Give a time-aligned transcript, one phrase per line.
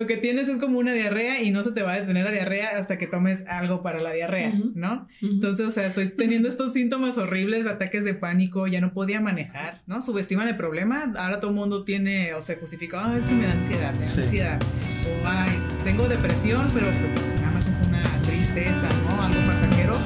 [0.00, 2.30] lo que tienes es como una diarrea y no se te va a detener la
[2.30, 5.08] diarrea hasta que tomes algo para la diarrea, ¿no?
[5.20, 9.82] Entonces, o sea, estoy teniendo estos síntomas horribles, ataques de pánico, ya no podía manejar,
[9.88, 10.00] ¿no?
[10.00, 13.46] Subestiman el problema, ahora todo el mundo tiene, o sea, justifica, ah, es que me
[13.46, 15.50] da ansiedad, me da ansiedad, o ay,
[15.82, 19.20] tengo depresión, pero pues nada más es una tristeza, ¿no?
[19.20, 19.96] Algo pasajero.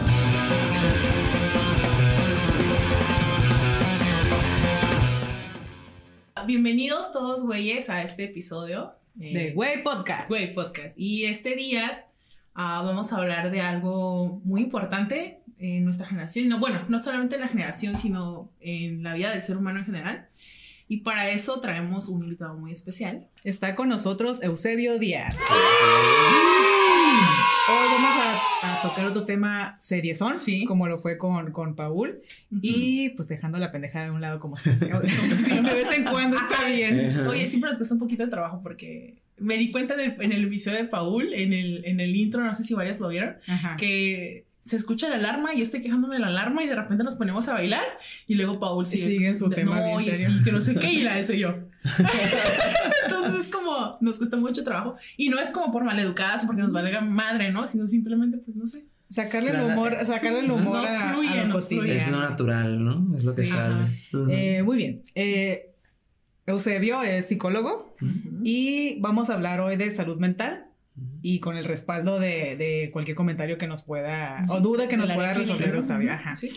[6.46, 10.28] Bienvenidos todos, güeyes, a este episodio de Güey Podcast.
[10.28, 10.98] Güey Podcast.
[10.98, 12.06] Y este día
[12.54, 16.48] ah, vamos a hablar de algo muy importante en nuestra generación.
[16.48, 19.86] No, bueno, no solamente en la generación, sino en la vida del ser humano en
[19.86, 20.28] general.
[20.88, 23.26] Y para eso traemos un invitado muy especial.
[23.44, 25.38] Está con nosotros Eusebio Díaz.
[27.68, 28.10] Hoy vamos
[28.62, 30.64] a, tocar otro tema seriezón, sí.
[30.64, 32.20] como lo fue con, con Paul.
[32.60, 34.88] Y pues dejando la pendejada de un lado como, siempre.
[34.98, 37.26] de vez en cuando está bien.
[37.28, 40.78] Oye, siempre nos cuesta un poquito de trabajo porque me di cuenta en el episodio
[40.78, 43.36] de Paul, en el, en el intro, no sé si varios lo vieron,
[43.78, 47.02] que se escucha la alarma y yo estoy quejándome de la alarma y de repente
[47.02, 47.84] nos ponemos a bailar
[48.26, 51.02] y luego Paul sigue, en su tema no, y sí, que no sé qué y
[51.02, 51.54] la eso yo.
[53.04, 56.62] Entonces es como nos cuesta mucho trabajo y no es como por maleducadas o porque
[56.62, 57.66] nos valga madre, ¿no?
[57.66, 58.86] Sino simplemente pues no sé.
[59.08, 63.14] Sacarle el humor, sacarle el humor a, fluye, Es lo natural, ¿no?
[63.14, 64.02] Es lo que sale.
[64.30, 65.02] Eh, muy bien.
[65.14, 65.74] Eh,
[66.46, 67.94] Eusebio es psicólogo
[68.42, 70.71] y vamos a hablar hoy de salud mental
[71.22, 75.10] y con el respaldo de, de, cualquier comentario que nos pueda o duda que nos
[75.10, 76.10] pueda resolver o saber.
[76.10, 76.36] Ajá.
[76.36, 76.50] ¿Sí?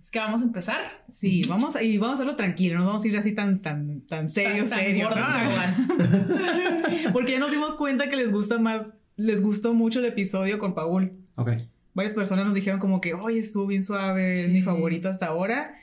[0.00, 1.04] Es que vamos a empezar.
[1.08, 4.06] Sí, vamos a, y vamos a hacerlo tranquilo, no vamos a ir así tan tan
[4.06, 5.10] tan serio, serio.
[7.12, 10.74] Porque ya nos dimos cuenta que les gusta más, les gustó mucho el episodio con
[10.74, 11.12] Paul.
[11.36, 11.50] Ok.
[11.92, 15.74] Varias personas nos dijeron como que, oye, estuvo bien suave, es mi favorito hasta ahora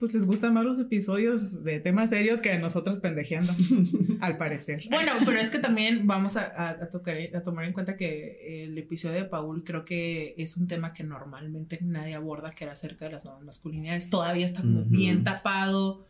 [0.00, 3.52] pues les gustan más los episodios de temas serios que a nosotros pendejeando,
[4.20, 4.84] al parecer.
[4.90, 9.16] Bueno, pero es que también vamos a, tocar, a tomar en cuenta que el episodio
[9.16, 13.12] de Paul creo que es un tema que normalmente nadie aborda, que era acerca de
[13.12, 14.08] las nuevas masculinidades.
[14.08, 16.06] Todavía está como bien tapado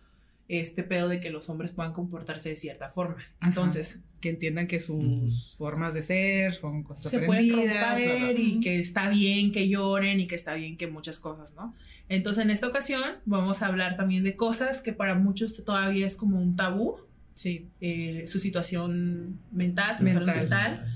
[0.47, 3.17] este pedo de que los hombres puedan comportarse de cierta forma.
[3.43, 8.01] Entonces, que entiendan que sus formas de ser son cosas se aprendidas,
[8.37, 11.75] y que está bien que lloren y que está bien que muchas cosas, ¿no?
[12.11, 16.17] Entonces, en esta ocasión vamos a hablar también de cosas que para muchos todavía es
[16.17, 16.97] como un tabú.
[17.35, 17.69] Sí.
[17.81, 20.27] Eh, su situación mental, mental.
[20.27, 20.95] mental.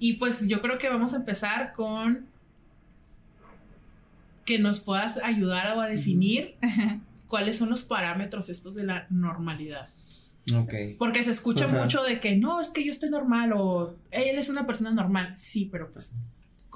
[0.00, 2.26] Y pues yo creo que vamos a empezar con
[4.44, 6.56] que nos puedas ayudar a definir
[7.28, 9.88] cuáles son los parámetros estos de la normalidad.
[10.52, 10.74] Ok.
[10.98, 14.48] Porque se escucha mucho de que no, es que yo estoy normal o él es
[14.48, 15.32] una persona normal.
[15.36, 16.12] Sí, pero pues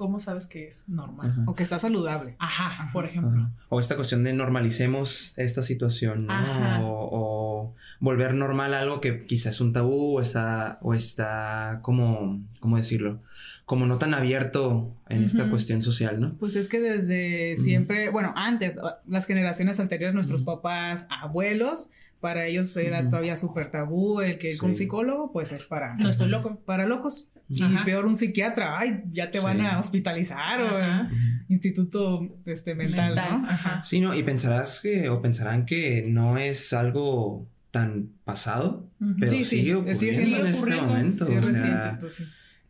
[0.01, 1.43] ¿cómo sabes que es normal?
[1.45, 2.35] O que está saludable.
[2.39, 3.51] Ajá, por ejemplo.
[3.69, 6.79] O esta cuestión de normalicemos esta situación, ¿no?
[6.81, 12.77] O, volver normal algo que quizás es un tabú o está, o está como, ¿cómo
[12.77, 13.21] decirlo?
[13.65, 16.35] Como no tan abierto en esta cuestión social, ¿no?
[16.39, 18.73] Pues es que desde siempre, bueno, antes,
[19.07, 24.57] las generaciones anteriores, nuestros papás, abuelos, para ellos era todavía súper tabú el que ir
[24.57, 25.95] con un psicólogo, pues es para...
[25.97, 26.59] No estoy loco.
[26.65, 27.27] Para locos.
[27.53, 33.47] Y peor un psiquiatra, ay, ya te van a hospitalizar o instituto este, mental, ¿no?
[33.83, 39.43] Sí, no, y pensarás que, o pensarán que no es algo tan pasado, pero sí,
[39.43, 41.25] sigue ocurriendo en este momento.
[41.25, 41.99] o sea,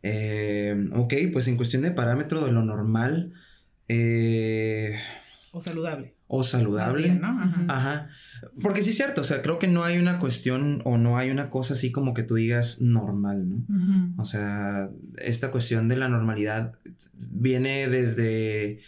[0.02, 3.32] eh, ok, pues en cuestión de parámetro de lo normal.
[3.88, 4.96] Eh,
[5.52, 6.14] o saludable.
[6.34, 7.14] O saludable.
[7.14, 7.28] ¿no?
[7.68, 8.08] Ajá.
[8.62, 11.30] Porque sí es cierto, o sea, creo que no hay una cuestión o no hay
[11.30, 14.14] una cosa así como que tú digas normal, ¿no?
[14.16, 14.88] O sea,
[15.18, 16.72] esta cuestión de la normalidad
[17.12, 18.80] viene desde,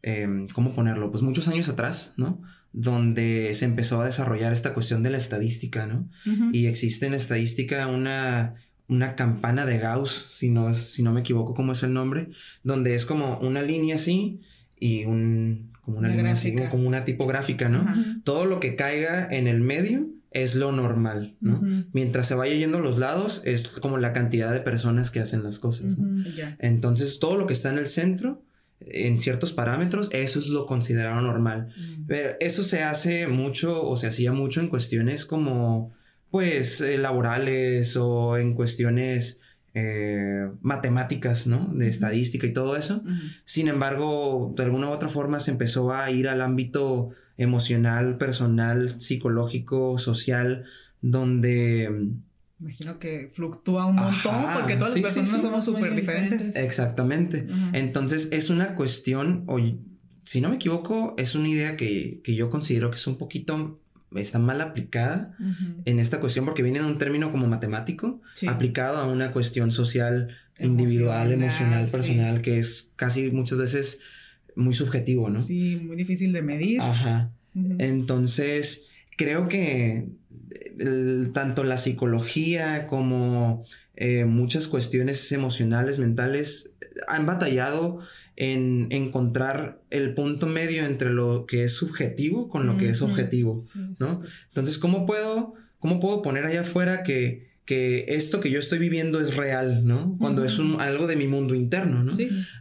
[0.00, 1.10] em, ¿cómo ponerlo?
[1.10, 2.40] Pues muchos años atrás, ¿no?
[2.72, 6.08] Donde se empezó a desarrollar esta cuestión de la estadística, ¿no?
[6.52, 8.54] Y existe en estadística una,
[8.88, 12.30] una campana de Gauss, si no, si no me equivoco cómo es el nombre,
[12.64, 14.40] donde es como una línea así
[14.80, 17.86] y un, como una, línea así, como una tipográfica, ¿no?
[18.24, 21.62] Todo lo que caiga en el medio es lo normal, ¿no?
[21.92, 25.42] Mientras se vaya yendo a los lados es como la cantidad de personas que hacen
[25.42, 26.22] las cosas, ¿no?
[26.58, 28.42] Entonces, todo lo que está en el centro,
[28.80, 31.68] en ciertos parámetros, eso es lo considerado normal.
[32.06, 35.92] Pero eso se hace mucho o se hacía mucho en cuestiones como,
[36.30, 39.40] pues, eh, laborales o en cuestiones
[39.80, 41.72] eh, matemáticas, ¿no?
[41.72, 43.02] De estadística y todo eso.
[43.44, 48.88] Sin embargo, de alguna u otra forma se empezó a ir al ámbito emocional, personal,
[48.88, 50.64] psicológico, social,
[51.00, 51.90] donde...
[51.90, 52.22] Mm,
[52.60, 56.56] Imagino que fluctúa un montón porque todas las personas somos súper diferentes.
[56.56, 57.46] Exactamente.
[57.72, 59.60] Entonces es una cuestión, o
[60.24, 63.78] si no me equivoco, es una idea que, que yo considero que es un poquito
[64.14, 65.36] está mal aplicada
[65.84, 70.28] en esta cuestión porque viene de un término como matemático aplicado a una cuestión social,
[70.58, 74.00] individual, emocional, personal, que es casi muchas veces
[74.56, 75.40] muy subjetivo, ¿no?
[75.40, 76.80] Sí, muy difícil de medir.
[76.80, 77.30] Ajá.
[77.78, 80.08] Entonces, creo que
[81.32, 83.64] tanto la psicología como
[83.96, 86.72] eh, muchas cuestiones emocionales, mentales,
[87.08, 88.00] han batallado
[88.40, 93.58] en encontrar el punto medio entre lo que es subjetivo con lo que es objetivo,
[93.98, 94.20] ¿no?
[94.46, 99.20] Entonces, ¿cómo puedo, cómo puedo poner allá afuera que, que esto que yo estoy viviendo
[99.20, 100.16] es real, ¿no?
[100.20, 102.12] Cuando es un, algo de mi mundo interno, ¿no?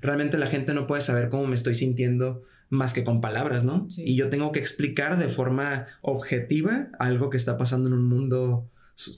[0.02, 3.88] Realmente la gente no puede saber cómo me estoy sintiendo más que con palabras, ¿no?
[3.98, 8.68] Y yo tengo que explicar de forma objetiva algo que está pasando en un mundo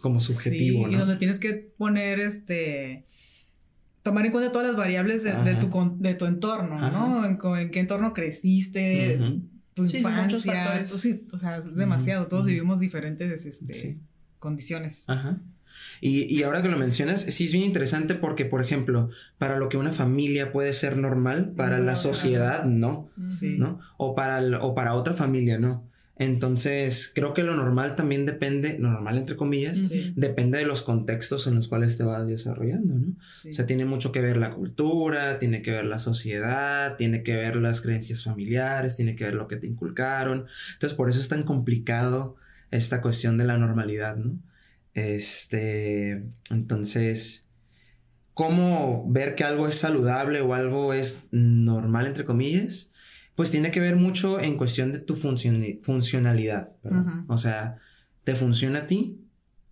[0.02, 0.94] como subjetivo, ¿no?
[0.94, 3.06] Y donde tienes que poner este
[4.10, 7.24] tomar en cuenta todas las variables de, tu, de tu entorno, ¿no?
[7.26, 9.20] En, qué entorno creciste,
[9.76, 14.00] tu infancia, sí, o sea, es demasiado, todos vivimos diferentes este,
[14.40, 15.06] condiciones.
[15.08, 15.40] Ajá.
[16.02, 19.70] Y, y, ahora que lo mencionas, sí es bien interesante porque, por ejemplo, para lo
[19.70, 23.80] que una familia puede ser normal, para la sociedad no, ¿no?
[23.98, 25.89] O para, o para otra familia no.
[26.20, 31.56] Entonces, creo que lo normal también depende, normal entre comillas, depende de los contextos en
[31.56, 33.16] los cuales te vas desarrollando, ¿no?
[33.50, 37.38] O sea, tiene mucho que ver la cultura, tiene que ver la sociedad, tiene que
[37.38, 40.46] ver las creencias familiares, tiene que ver lo que te inculcaron.
[40.74, 42.36] Entonces, por eso es tan complicado
[42.70, 44.38] esta cuestión de la normalidad, ¿no?
[44.94, 47.48] Este, entonces,
[48.34, 52.89] ¿cómo ver que algo es saludable o algo es normal, entre comillas?
[53.40, 56.74] Pues tiene que ver mucho en cuestión de tu funcionalidad.
[57.30, 57.78] O sea,
[58.26, 59.22] ¿te funciona a ti?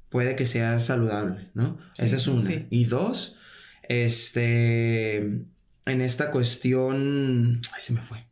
[0.07, 1.77] Puede que sea saludable, ¿no?
[1.97, 2.49] Esa es una.
[2.69, 3.35] Y dos,
[3.83, 8.25] este, en esta cuestión, ay, se me fue.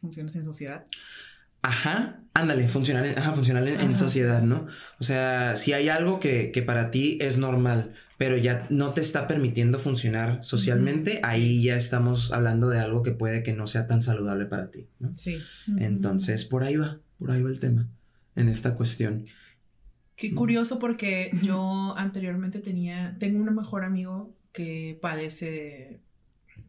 [0.00, 0.84] ¿Funcionas en sociedad?
[1.62, 4.68] Ajá, ándale, funcionar, en, ajá, funcionar en, sociedad, ¿no?
[5.00, 9.26] O sea, si hay algo que, para ti es normal, pero ya no te está
[9.26, 14.02] permitiendo funcionar socialmente, ahí ya estamos hablando de algo que puede que no sea tan
[14.02, 15.12] saludable para ti, ¿no?
[15.12, 15.38] Sí.
[15.78, 17.88] Entonces, por ahí va, por ahí va el tema
[18.34, 19.26] en esta cuestión.
[20.16, 26.00] Qué curioso porque yo anteriormente tenía, tengo un mejor amigo que padece,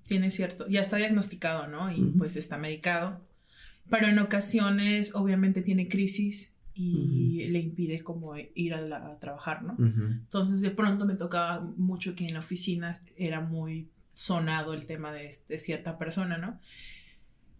[0.03, 1.91] tiene cierto, ya está diagnosticado, ¿no?
[1.91, 3.25] Y pues está medicado
[3.89, 9.75] pero en ocasiones obviamente tiene crisis y le impide como ir a, trabajar, ¿no?
[9.77, 15.11] Entonces de pronto me tocaba mucho que en la oficina era muy sonado el tema
[15.11, 16.59] de, cierta persona, ¿no?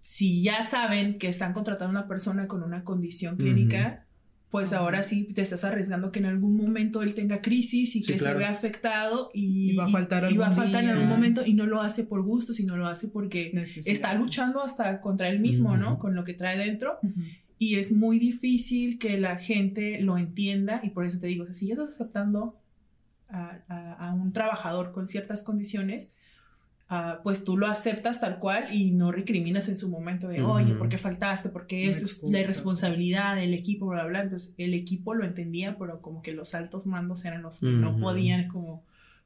[0.02, 4.06] Si ya saben que están contratando a una persona con una condición clínica,
[4.50, 8.18] pues ahora sí te estás arriesgando que en algún momento él tenga crisis y que
[8.18, 11.54] se vea afectado y, va a faltar, y va a faltar en algún momento y
[11.54, 13.52] no lo hace por gusto, sino lo hace porque
[13.86, 16.00] está luchando hasta contra él mismo, ¿no?
[16.00, 17.00] Con lo que trae dentro.
[17.60, 21.68] Y es muy difícil que la gente lo entienda y por eso te digo, si
[21.68, 22.56] ya estás aceptando
[23.30, 26.16] a un trabajador con ciertas condiciones,
[26.90, 30.74] Ah, pues tú lo aceptas tal cual y no recriminas en su momento de, oye,
[30.74, 31.50] ¿por qué faltaste?
[31.50, 36.02] Porque eso es la irresponsabilidad del equipo, bla, bla, Entonces el equipo lo entendía, pero
[36.02, 38.84] como que los altos mandos eran los que no podían como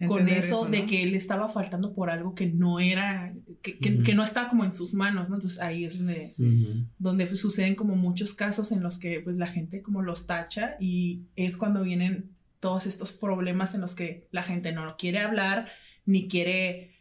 [0.07, 4.23] con eso, de que él estaba faltando por algo que no era, que, que, no
[4.23, 5.35] estaba como en sus manos, ¿no?
[5.35, 9.47] Entonces ahí es donde, donde pues, suceden como muchos casos en los que pues la
[9.47, 14.43] gente como los tacha y es cuando vienen todos estos problemas en los que la
[14.43, 15.67] gente no quiere hablar
[16.05, 16.91] ni quiere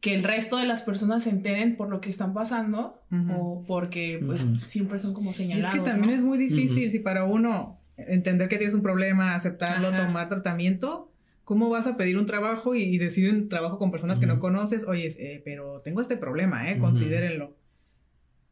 [0.00, 3.00] que el resto de las personas se enteren por lo que están pasando
[3.36, 5.72] o porque pues siempre son como señalados.
[5.72, 9.36] Y es que también es muy difícil si para uno entender que tienes un problema,
[9.36, 11.11] aceptarlo, tomar tratamiento,
[11.44, 14.86] ¿cómo vas a pedir un trabajo y, decir un trabajo con personas que no conoces?
[14.86, 16.78] Oye, eh, pero tengo este problema, ¿eh?
[16.78, 17.56] Considérenlo.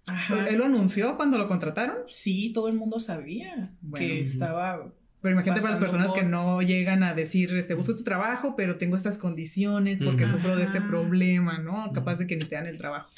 [0.07, 0.49] Ajá.
[0.49, 1.99] ¿Él lo anunció cuando lo contrataron?
[2.09, 4.93] Sí, todo el mundo sabía que estaba
[5.23, 8.79] pero imagínate para las personas que no llegan a decir, este, busco tu trabajo, pero
[8.79, 11.93] tengo estas condiciones porque sufro de este problema, ¿no?
[11.93, 13.11] Capaz de que ni te dan el trabajo.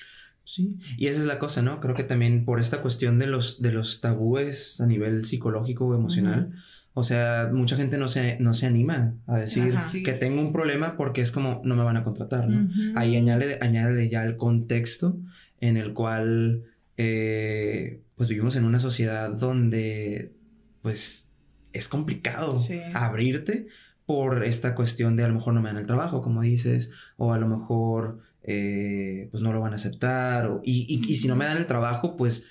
[0.45, 1.79] Sí, y esa es la cosa, ¿no?
[1.79, 5.95] Creo que también por esta cuestión de los, de los tabúes a nivel psicológico o
[5.95, 6.53] emocional,
[6.95, 10.97] o sea, mucha gente no se, no se anima a decir que tengo un problema
[10.97, 12.69] porque es como no me van a contratar, ¿no?
[12.97, 15.19] Ahí añade, añade ya el contexto
[15.61, 16.65] en el cual,
[16.99, 20.35] eh, pues vivimos en una sociedad donde,
[20.83, 21.33] pues,
[21.73, 22.61] es complicado
[22.93, 23.69] abrirte
[24.05, 27.33] por esta cuestión de a lo mejor no me dan el trabajo, como dices, o
[27.33, 31.45] a lo mejor eh, pues no lo van a aceptar, y, y, si no me
[31.47, 32.49] dan el trabajo, pues,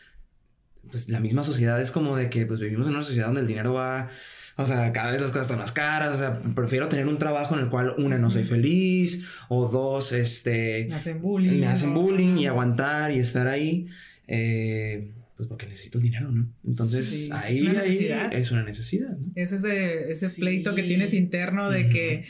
[0.91, 3.47] pues la misma sociedad es como de que pues vivimos en una sociedad donde el
[3.47, 4.09] dinero va,
[4.57, 7.55] o sea, cada vez las cosas están más caras, o sea, prefiero tener un trabajo
[7.55, 10.85] en el cual una no soy feliz, o dos, este...
[10.89, 11.59] Me hacen bullying.
[11.59, 13.87] Me hacen bullying y aguantar y estar ahí.
[14.27, 15.09] Eh,
[15.41, 16.47] pues porque necesito el dinero, ¿no?
[16.63, 18.33] Entonces ahí, es una necesidad.
[18.33, 19.17] es una necesidad.
[19.17, 19.31] ¿no?
[19.35, 22.25] Es ese, ese pleito que tienes interno de que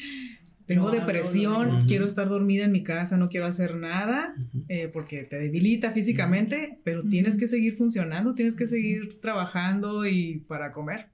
[0.74, 4.34] tengo depresión, quiero estar dormida en mi casa, no quiero hacer nada,
[4.70, 10.46] eh, porque te debilita físicamente, pero tienes que seguir funcionando, tienes que seguir trabajando y
[10.48, 11.08] para comer.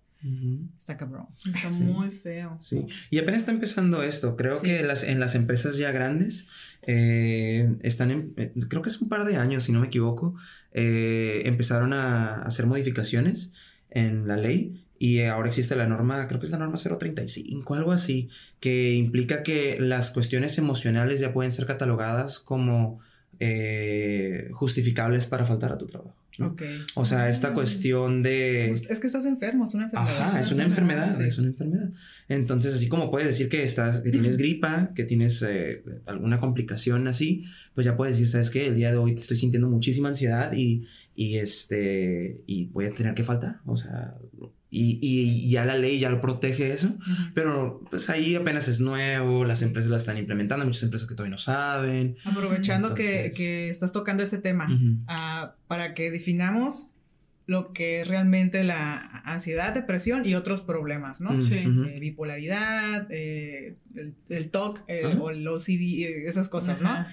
[0.78, 1.28] Está cabrón.
[1.44, 2.58] Está muy feo.
[2.62, 2.86] Sí.
[3.10, 4.36] Y apenas está empezando esto.
[4.36, 6.48] Creo que las, en las empresas ya grandes
[6.84, 10.36] eh, están en, eh, creo que es un par de años, si no me equivoco,
[10.72, 13.54] empezaron a hacer modificaciones
[13.90, 17.92] en la ley y ahora existe la norma, creo que es la norma 035, algo
[17.92, 23.00] así, que implica que las cuestiones emocionales ya pueden ser catalogadas como
[23.40, 26.16] eh, justificables para faltar a tu trabajo.
[26.96, 27.54] O sea, esta mm.
[27.54, 28.70] cuestión de...
[28.72, 30.22] Es que estás enfermo, es una enfermedad.
[30.22, 31.90] Ajá, es una enfermedad, es una enfermedad.
[32.30, 37.08] Entonces, así como puedes decir que, estás, que tienes gripa, que tienes eh, alguna complicación
[37.08, 38.68] así, pues ya puedes decir, ¿sabes qué?
[38.68, 40.86] El día de hoy estoy sintiendo muchísima ansiedad y,
[41.16, 43.62] y, este, y voy a tener que faltar.
[43.66, 44.16] O sea,
[44.70, 46.94] y, y, ya la ley ya lo protege eso,
[47.34, 51.32] pero pues ahí apenas es nuevo, las empresas la están implementando, muchas empresas que todavía
[51.32, 52.18] no saben.
[52.26, 56.92] Aprovechando que, que, estás tocando ese tema, uh, para que definamos
[57.46, 61.40] lo que es realmente la ansiedad, depresión y otros problemas, ¿no?
[61.40, 61.56] Sí.
[61.56, 67.06] Eh, bipolaridad, eh, el, el, TOC eh, o el OCD, esas cosas, ¿no?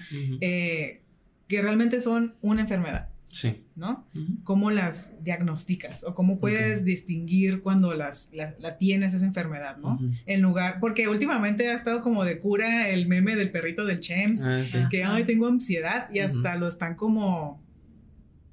[1.47, 3.09] que realmente son una enfermedad.
[3.27, 3.65] Sí.
[3.75, 4.07] ¿No?
[4.43, 9.99] ¿Cómo las diagnosticas o cómo puedes distinguir cuando las, la, tienes esa enfermedad, ¿no?
[10.25, 14.41] En lugar, porque últimamente ha estado como de cura el meme del perrito del Chems,
[14.41, 17.61] ah, que, ay, tengo ansiedad y hasta lo están como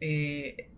[0.01, 0.73] eh,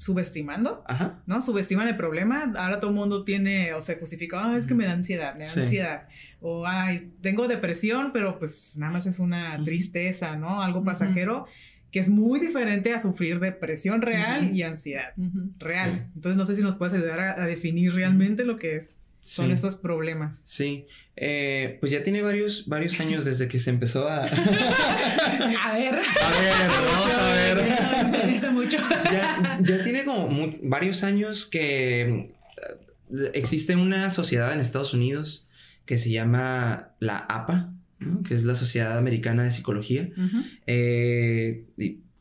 [0.00, 0.82] subestimando,
[1.26, 1.42] ¿no?
[1.42, 2.50] Subestiman el problema.
[2.56, 5.44] Ahora todo el mundo tiene, o se justifica, ah, es que me da ansiedad, me
[5.44, 6.08] da ansiedad.
[6.40, 10.62] O, ay, tengo depresión, pero pues nada más es una tristeza, ¿no?
[10.62, 11.44] Algo pasajero
[11.90, 15.12] que es muy diferente a sufrir depresión real y ansiedad
[15.58, 16.08] real.
[16.14, 19.00] Entonces no sé si nos puedes ayudar a, definir realmente lo que es.
[19.22, 20.42] Son esos problemas.
[20.46, 24.24] Sí, eh, pues ya tiene varios, varios años desde que se empezó a...
[24.24, 25.94] a ver.
[25.94, 26.54] A ver,
[26.90, 27.56] vamos a ver.
[28.10, 28.78] Me interesa mucho.
[29.12, 35.46] ya, ya tiene como varios años que eh, existe una sociedad en Estados Unidos
[35.84, 37.74] que se llama la APA,
[38.26, 40.08] que es la Sociedad Americana de Psicología,
[40.66, 41.66] eh,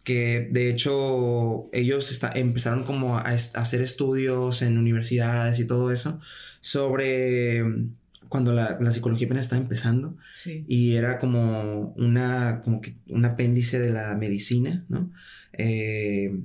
[0.03, 6.19] que de hecho ellos empezaron como a, hacer estudios en universidades y todo eso
[6.61, 7.95] sobre mm,
[8.27, 10.17] cuando la, psicología apenas estaba empezando
[10.67, 15.11] y era como una como que un apéndice de la medicina, ¿no?
[15.53, 16.39] Eh,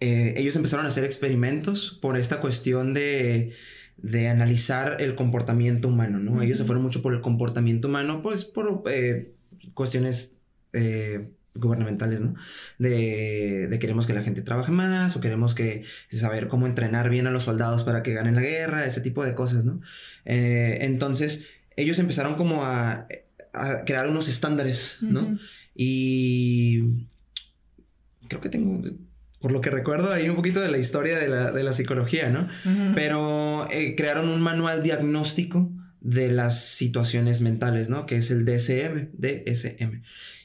[0.00, 3.52] eh, ellos empezaron a hacer experimentos por esta cuestión de
[4.02, 6.42] de analizar el comportamiento humano, ¿no?
[6.42, 9.28] Ellos se fueron mucho por el comportamiento humano, pues por eh,
[9.74, 10.36] cuestiones
[10.72, 12.34] eh, gubernamentales, ¿no?
[12.78, 17.28] De, de, queremos que la gente trabaje más o queremos que saber cómo entrenar bien
[17.28, 19.80] a los soldados para que ganen la guerra, ese tipo de cosas, ¿no?
[20.24, 23.06] Eh, entonces, ellos empezaron como a,
[23.52, 25.38] a crear unos estándares, ¿no?
[25.76, 27.06] Y
[28.28, 28.82] creo que tengo
[29.42, 32.48] por lo que recuerdo, hay un poquito de la historia de la, psicología, ¿no?
[32.94, 35.70] Pero eh, crearon un manual diagnóstico
[36.00, 38.06] de las situaciones mentales, ¿no?
[38.06, 40.02] Que es el DSM, DSM.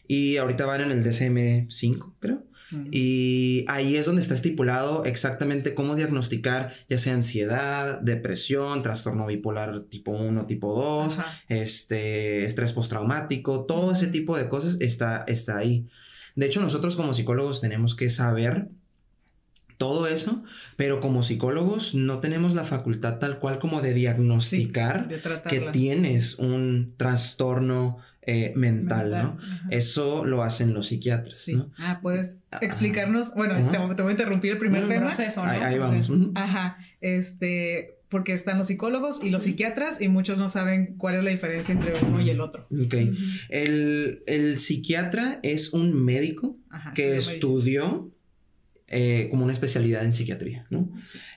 [0.07, 2.43] Y ahorita van en el DSM 5, creo.
[2.91, 9.81] Y ahí es donde está estipulado exactamente cómo diagnosticar ya sea ansiedad, depresión, trastorno bipolar
[9.81, 15.87] tipo 1, tipo 2, este, estrés postraumático, todo ese tipo de cosas está, está ahí.
[16.35, 18.69] De hecho, nosotros como psicólogos tenemos que saber
[19.77, 20.43] todo eso,
[20.75, 25.07] pero como psicólogos no tenemos la facultad tal cual como de diagnosticar
[25.49, 27.97] que tienes un trastorno
[28.29, 29.37] eh, mental, ¿no?
[29.69, 31.37] Eso lo hacen los psiquiatras.
[31.37, 31.63] Sí.
[31.77, 35.07] Ah, puedes explicarnos, bueno, te, voy a interrumpir el primer tema.
[35.07, 35.51] Proceso, ¿no?
[35.51, 36.11] Ahí, vamos.
[36.35, 41.23] Ajá, este, porque están los psicólogos y los psiquiatras y muchos no saben cuál es
[41.23, 42.67] la diferencia entre uno y el otro.
[42.69, 42.95] Ok.
[43.47, 46.57] el, el, psiquiatra es un médico
[46.95, 48.11] que estudió
[48.89, 50.89] eh, como una especialidad en psiquiatría, ¿no?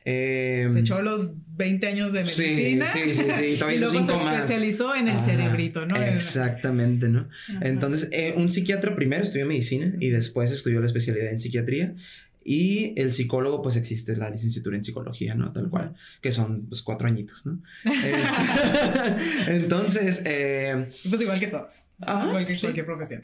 [0.04, 2.86] se echó los 20 años de medicina.
[2.86, 3.56] Sí, sí, sí, sí.
[3.56, 5.96] Todavía y luego se especializó en el cerebrito, ¿no?
[5.96, 7.28] Exactamente, ¿no?
[7.60, 11.94] Entonces, eh, un psiquiatra primero estudió medicina y después estudió la especialidad en psiquiatría.
[12.42, 15.52] Y el psicólogo, pues existe la licenciatura en psicología, ¿no?
[15.52, 17.60] Tal cual, que son pues cuatro añitos, ¿no?
[19.48, 20.22] Entonces...
[20.24, 21.90] Eh, pues igual que todos.
[22.00, 23.20] igual que cualquier profesión.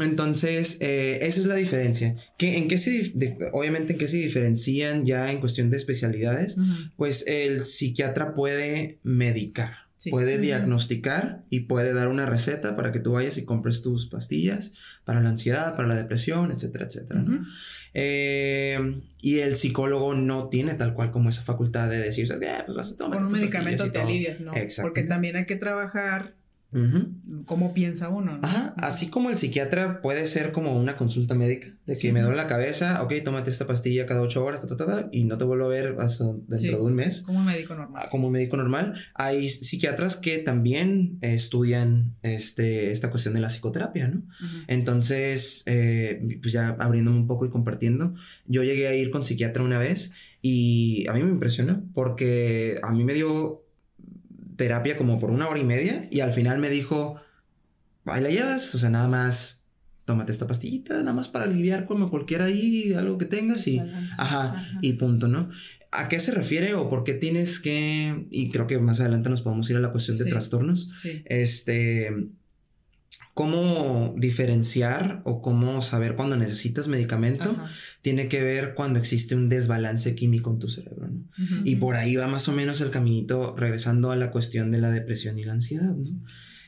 [0.00, 2.16] Entonces, eh, esa es la diferencia.
[2.36, 3.14] ¿Qué, en qué se,
[3.52, 6.56] obviamente, en qué se diferencian ya en cuestión de especialidades?
[6.96, 9.83] Pues el psiquiatra puede medicar.
[10.10, 14.74] Puede diagnosticar y puede dar una receta para que tú vayas y compres tus pastillas
[15.04, 17.24] para la ansiedad, para la depresión, etcétera, etcétera.
[17.94, 22.76] Eh, y el psicólogo no tiene tal cual como esa facultad de decir, eh, pues
[22.76, 24.52] vas a tomar Con un medicamento te alivias, ¿no?
[24.82, 26.34] Porque también hay que trabajar
[27.44, 28.38] cómo piensa uno.
[28.38, 28.46] ¿no?
[28.46, 32.36] Ajá, así como el psiquiatra puede ser como una consulta médica, de que me duele
[32.36, 34.66] la cabeza, ok, tómate esta pastilla cada ocho horas,
[35.12, 37.22] y no te vuelvo a ver hasta dentro de un mes.
[37.22, 38.02] Como un médico normal.
[38.04, 38.94] Ah, como un médico normal.
[39.14, 44.22] Hay psiquiatras que también estudian este, esta cuestión de la psicoterapia, ¿no?
[44.66, 48.14] Entonces, eh, pues ya abriéndome un poco y compartiendo,
[48.46, 50.12] yo llegué a ir con psiquiatra una vez
[50.42, 53.63] y a mí me impresionó porque a mí me dio
[54.56, 57.20] terapia como por una hora y media y al final me dijo,
[58.06, 59.64] ahí la llevas, o sea, nada más
[60.04, 63.80] tómate esta pastillita, nada más para aliviar como cualquiera ahí, algo que tengas y,
[64.18, 65.48] ajá, y punto, ¿no?
[65.90, 69.42] ¿A qué se refiere o por qué tienes que, y creo que más adelante nos
[69.42, 70.90] podemos ir a la cuestión de trastornos,
[71.24, 72.28] este,
[73.34, 77.56] cómo diferenciar o cómo saber cuando necesitas medicamento
[78.00, 81.24] tiene que ver cuando existe un desbalance químico en tu cerebro, ¿no?
[81.64, 84.90] Y por ahí va más o menos el caminito regresando a la cuestión de la
[84.90, 86.04] depresión y la ansiedad, ¿no?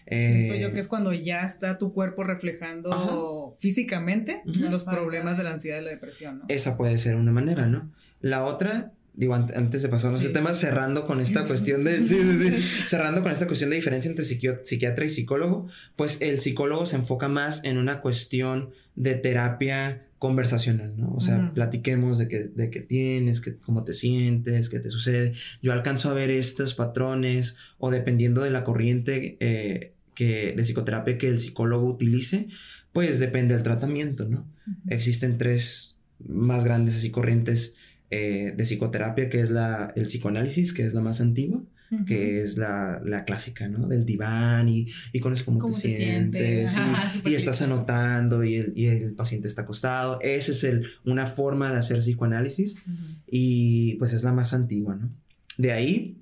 [0.08, 5.52] Siento yo que es cuando ya está tu cuerpo reflejando físicamente los problemas de la
[5.52, 6.44] ansiedad y la depresión, ¿no?
[6.48, 7.92] Esa puede ser una manera, ¿no?
[8.20, 12.18] La otra digo, antes de pasar a ese tema, cerrando con esta cuestión de, sí,
[12.20, 12.54] sí, sí,
[12.86, 17.28] cerrando con esta cuestión de diferencia entre psiquiatra y psicólogo, pues el psicólogo se enfoca
[17.28, 21.12] más en una cuestión de terapia conversacional, ¿no?
[21.14, 25.32] O sea, platiquemos de qué de que tienes, que, cómo te sientes, qué te sucede.
[25.62, 31.18] Yo alcanzo a ver estos patrones o dependiendo de la corriente eh, que, de psicoterapia
[31.18, 32.48] que el psicólogo utilice,
[32.92, 34.46] pues depende del tratamiento, ¿no?
[34.88, 37.76] Existen tres más grandes así corrientes
[38.10, 41.62] eh, de psicoterapia, que es la, el psicoanálisis, que es la más antigua,
[42.06, 43.86] que es la, la, clásica, ¿no?
[43.86, 46.76] Del diván y, y con eso cómo, te, sientes,
[47.24, 50.18] y, estás anotando y el, y el, paciente está acostado.
[50.20, 52.84] Esa es el, una forma de hacer psicoanálisis
[53.30, 55.10] y pues es la más antigua, ¿no?
[55.58, 56.18] De ahí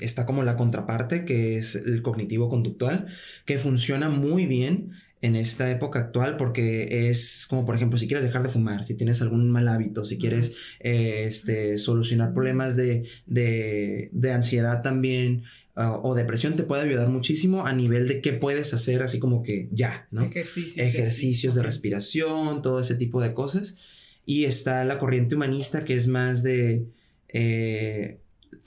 [0.00, 3.06] está como la contraparte, que es el cognitivo conductual,
[3.44, 8.24] que funciona muy bien en esta época actual porque es como por ejemplo si quieres
[8.24, 13.08] dejar de fumar, si tienes algún mal hábito, si quieres eh, este, solucionar problemas de,
[13.26, 15.44] de, de ansiedad también
[15.76, 19.42] uh, o depresión te puede ayudar muchísimo a nivel de qué puedes hacer así como
[19.42, 20.24] que ya, ¿no?
[20.24, 20.76] Ejercicios.
[20.86, 23.76] Ejercicios de respiración, todo ese tipo de cosas.
[24.24, 26.86] Y está la corriente humanista que es más de...
[27.28, 28.18] Eh,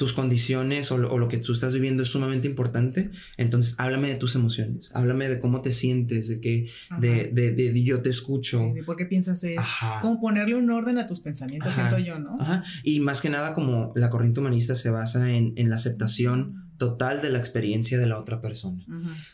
[0.01, 4.33] tus condiciones o lo, que tú estás viviendo es sumamente importante, entonces háblame de tus
[4.33, 6.67] emociones, háblame de cómo te sientes, de que
[6.99, 8.57] de, de, yo te escucho.
[8.57, 9.61] Sí, de por qué piensas eso.
[10.01, 12.35] Cómo ponerle un orden a tus pensamientos, siento yo, ¿no?
[12.39, 12.63] Ajá.
[12.81, 17.21] Y más que nada como la corriente humanista se basa en, en la aceptación total
[17.21, 18.83] de la experiencia de la otra persona.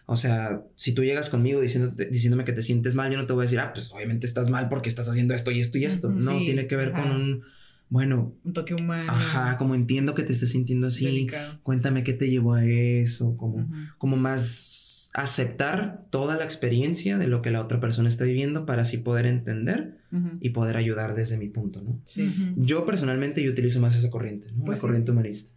[0.05, 3.43] O sea, si tú llegas conmigo diciéndome que te sientes mal, yo no te voy
[3.43, 6.09] a decir, ah, pues obviamente estás mal porque estás haciendo esto y esto y esto.
[6.09, 7.43] no, tiene que ver con un
[7.89, 8.33] bueno.
[8.43, 9.11] Un toque humano.
[9.11, 11.27] Ajá, como entiendo que te estés sintiendo así.
[11.63, 17.41] Cuéntame qué te llevó a eso, como, como más aceptar toda la experiencia de lo
[17.41, 19.97] que la otra persona está viviendo para así poder entender
[20.39, 21.99] y poder ayudar desde mi punto, ¿no?
[22.05, 22.31] Sí.
[22.55, 24.65] Yo personalmente yo utilizo más esa corriente, ¿no?
[24.65, 25.51] Pues la corriente humanista.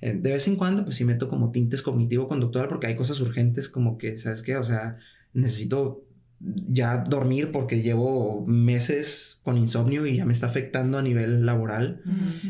[0.00, 3.68] Eh, de vez en cuando, pues sí meto como tintes cognitivo-conductual porque hay cosas urgentes
[3.68, 4.56] como que, ¿sabes qué?
[4.56, 4.98] O sea,
[5.32, 6.05] necesito
[6.40, 12.02] ya dormir porque llevo meses con insomnio y ya me está afectando a nivel laboral.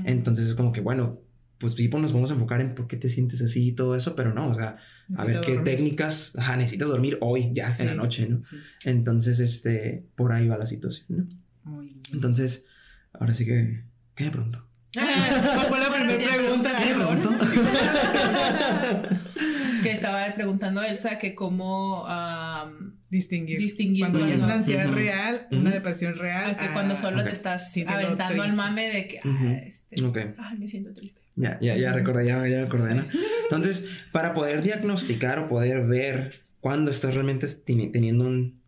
[0.04, 1.20] Entonces es como que, bueno,
[1.58, 4.14] pues tipo nos vamos a enfocar en por qué te sientes así y todo eso,
[4.14, 4.76] pero no, o sea,
[5.16, 8.40] a ver qué técnicas, necesitas dormir hoy, ya, en la noche, ¿no?
[8.84, 11.26] Entonces, este, por ahí va la situación, ¿no?
[11.64, 12.00] Muy bien.
[12.12, 12.66] Entonces,
[13.12, 14.66] ahora sí que, ¿qué me pregunto?
[14.92, 16.76] ¿Cuál fue la primera pregunta?
[16.76, 17.30] ¿Qué me pregunto?
[19.82, 22.06] que estaba preguntando Elsa que cómo
[23.10, 23.58] distinguir.
[23.58, 24.00] distinguir.
[24.00, 26.56] Cuando ya es una ansiedad real, una depresión real.
[26.56, 29.96] que cuando solo te estás aventando al mame de que, ah, este,
[30.38, 31.20] ay, me siento triste.
[31.36, 33.04] Ya, ya, ya recordé, ya, ya me acordé, ¿no?
[33.42, 38.60] Entonces, para poder diagnosticar o poder ver cuándo estás realmente teniendo un...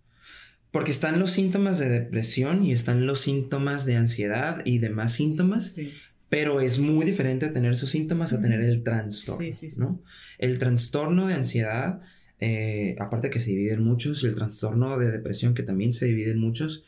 [0.70, 5.72] Porque están los síntomas de depresión y están los síntomas de ansiedad y demás síntomas.
[5.72, 5.92] Sí.
[6.28, 10.02] Pero es muy diferente tener esos síntomas a tener el trastorno, sí, sí, ¿no?
[10.38, 12.00] El trastorno de ansiedad,
[12.40, 16.06] eh, aparte que se divide en muchos, y el trastorno de depresión, que también se
[16.06, 16.84] divide en muchos,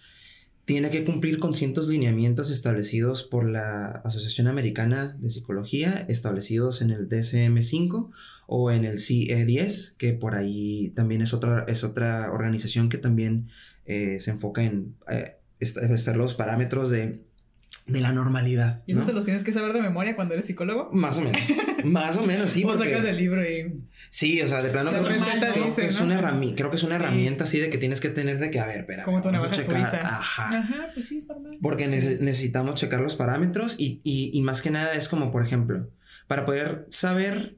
[0.71, 6.91] tiene que cumplir con cientos lineamientos establecidos por la Asociación Americana de Psicología, establecidos en
[6.91, 8.11] el DSM-5
[8.47, 13.49] o en el CE-10, que por ahí también es otra, es otra organización que también
[13.85, 17.21] eh, se enfoca en eh, establecer los parámetros de
[17.87, 18.83] de la normalidad.
[18.87, 20.91] ¿Y eso se los tienes que saber de memoria cuando eres psicólogo?
[20.93, 21.41] Más o menos.
[21.85, 22.65] Más o menos, sí.
[22.67, 23.81] o sacas el libro y.
[24.09, 27.45] Sí, o sea, de plano creo, que, es una herramienta, creo que es una herramienta
[27.45, 29.05] así de que tienes que tener de que, a ver, espera.
[29.05, 29.95] Como tu navaja checar.
[30.05, 30.49] Ajá.
[30.49, 31.59] Ajá, pues sí, es normal.
[31.63, 35.89] Porque necesitamos checar los parámetros y, y, y más que nada es como, por ejemplo,
[36.27, 37.57] para poder saber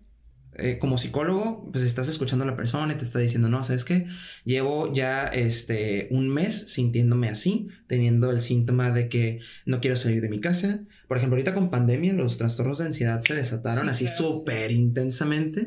[0.55, 3.87] eh, como psicólogo, pues estás escuchando a la persona y te está diciendo, no, ¿sabes
[3.87, 4.07] qué?
[4.45, 10.21] Llevo ya este, un mes sintiéndome así, teniendo el síntoma de que no quiero salir
[10.21, 10.85] de mi casa.
[11.09, 15.67] Por ejemplo, ahorita con pandemia los trastornos de ansiedad se desataron así súper intensamente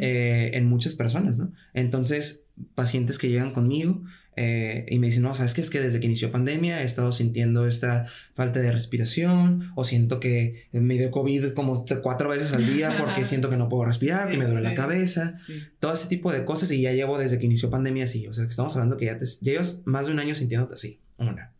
[0.00, 1.52] eh, en muchas personas, ¿no?
[1.72, 4.02] Entonces, pacientes que llegan conmigo
[4.38, 5.62] eh, y me dicen, no, ¿sabes qué?
[5.62, 10.20] Es que desde que inició pandemia he estado sintiendo esta falta de respiración o siento
[10.20, 14.30] que me dio COVID como cuatro veces al día porque siento que no puedo respirar,
[14.30, 15.32] que me duele la cabeza,
[15.80, 18.44] todo ese tipo de cosas y ya llevo desde que inició pandemia así, o sea,
[18.44, 21.52] que estamos hablando que ya, te, llevas más de un año sintiéndote así, una.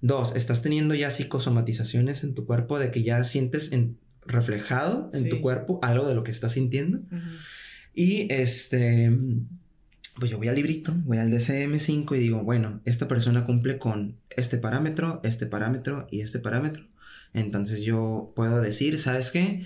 [0.00, 5.28] Dos, estás teniendo ya psicosomatizaciones en tu cuerpo de que ya sientes en, reflejado en
[5.28, 7.00] tu cuerpo algo de lo que estás sintiendo.
[7.94, 9.12] Y este
[10.18, 14.18] pues yo voy al librito, voy al DCM5 y digo, bueno, esta persona cumple con
[14.36, 16.84] este parámetro, este parámetro y este parámetro.
[17.32, 19.64] Entonces yo puedo decir, ¿sabes qué?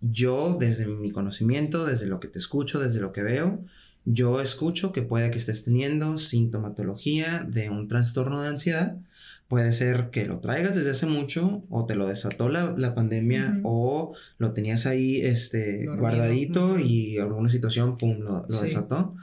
[0.00, 3.64] Yo desde mi conocimiento, desde lo que te escucho, desde lo que veo,
[4.04, 8.98] yo escucho que puede que estés teniendo sintomatología de un trastorno de ansiedad.
[9.48, 14.14] Puede ser que lo traigas desde hace mucho o te lo desató la, pandemia o
[14.38, 19.14] lo tenías ahí este, guardadito y alguna situación, pum, lo, desató.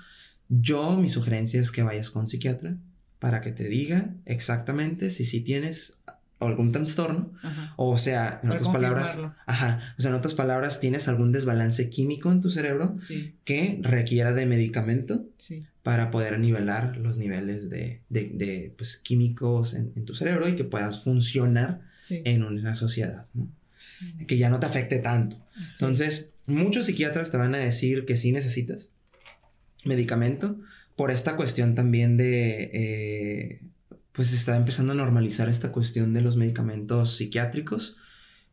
[0.54, 2.76] Yo, mi sugerencia es que vayas con un psiquiatra
[3.20, 5.98] para que te diga exactamente si sí tienes
[6.40, 7.32] algún trastorno,
[7.78, 12.32] o sea, en otras palabras, ajá, o sea, en otras palabras, tienes algún desbalance químico
[12.32, 12.94] en tu cerebro
[13.46, 15.26] que requiera de medicamento
[15.84, 21.02] para poder nivelar los niveles de, de, pues, químicos en, tu cerebro y que puedas
[21.02, 23.48] funcionar en una sociedad, ¿no?
[24.28, 25.38] Que ya no te afecte tanto.
[25.74, 28.92] Entonces, muchos psiquiatras te van a decir que sí necesitas,
[29.86, 30.58] medicamento
[30.96, 33.62] por esta cuestión también de, eh,
[34.12, 37.98] pues está empezando a normalizar esta cuestión de los medicamentos psiquiátricos,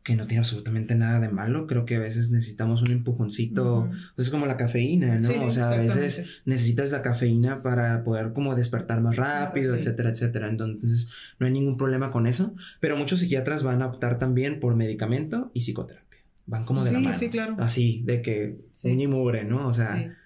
[0.03, 1.67] que no tiene absolutamente nada de malo.
[1.67, 5.45] Creo que a veces necesitamos un empujoncito, pues es como la cafeína, ¿no?
[5.45, 10.47] o sea, a veces necesitas la cafeína para poder como despertar más rápido, etcétera, etcétera.
[10.47, 14.75] Entonces, no hay ningún problema con eso, pero muchos psiquiatras van a optar también por
[14.75, 16.19] medicamento y psicoterapia.
[16.47, 17.15] Van como de la mano.
[17.15, 17.57] Sí, claro.
[17.59, 19.67] Así, de que uña y mugre, ¿no?
[19.67, 20.17] O sea,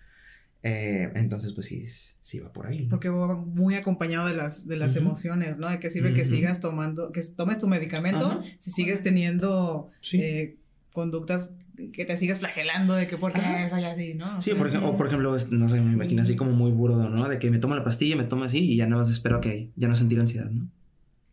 [0.65, 2.87] eh, entonces, pues sí, sí va por ahí.
[2.89, 5.69] Porque va muy acompañado de las, de las emociones, ¿no?
[5.69, 10.55] De qué sirve que sigas tomando, que tomes tu medicamento si sigues teniendo eh,
[10.93, 11.55] conductas
[11.91, 14.39] que te sigas flagelando de que porque eso y así, ¿no?
[14.39, 17.27] sí, por ejemplo, o por ejemplo, no sé, me imagino así como muy burdo, ¿no?
[17.27, 19.71] De que me tomo la pastilla, me tomo así y ya no más espero que
[19.75, 20.69] ya no sentir ansiedad, ¿no?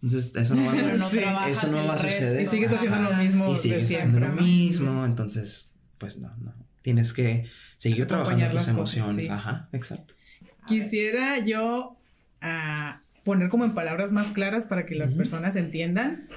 [0.02, 2.40] Entonces, eso no va, a, eso no va a suceder.
[2.40, 6.54] Y sigues haciendo lo mismo y sigues haciendo lo mismo, entonces, pues no, no.
[6.82, 9.30] Tienes que seguir trabajando tus emociones.
[9.30, 10.14] Ajá, exacto.
[10.66, 11.96] Quisiera yo
[12.40, 16.28] ah, poner como en palabras más claras para que las personas entiendan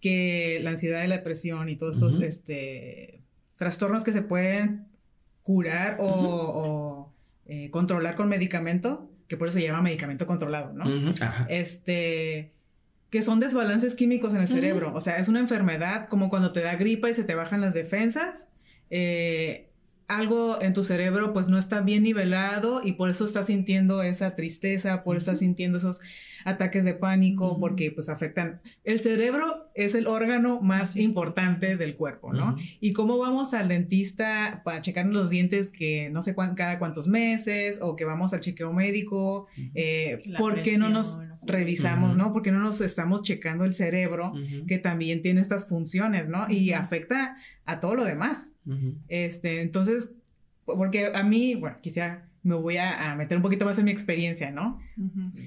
[0.00, 3.22] que la ansiedad y la depresión y todos esos este,
[3.56, 4.86] trastornos que se pueden
[5.42, 7.12] curar o,
[7.46, 10.84] eh, controlar con medicamento, que por eso se llama medicamento controlado, ¿no?
[11.48, 12.52] Este
[13.10, 14.92] que son desbalances químicos en el cerebro.
[14.92, 17.72] O sea, es una enfermedad como cuando te da gripa y se te bajan las
[17.72, 18.48] defensas
[18.90, 19.68] eh,
[20.08, 24.34] algo en tu cerebro pues no está bien nivelado y por eso estás sintiendo esa
[24.34, 26.00] tristeza, por eso estás sintiendo esos
[26.44, 28.60] ataques de pánico, porque pues afectan.
[28.84, 32.56] El cerebro es el órgano más importante del cuerpo, ¿no?
[32.80, 37.78] Y cómo vamos al dentista para checar los dientes que no sé cada cuántos meses
[37.80, 42.32] o que vamos al chequeo médico, eh, ¿por qué no nos revisamos, ¿no?
[42.32, 44.32] Porque no nos estamos checando el cerebro
[44.66, 46.46] que también tiene estas funciones, ¿no?
[46.48, 48.54] Y afecta a todo lo demás.
[49.08, 50.14] Este, entonces,
[50.64, 54.50] porque a mí, bueno, quisiera, me voy a, meter un poquito más en mi experiencia,
[54.50, 54.80] ¿no?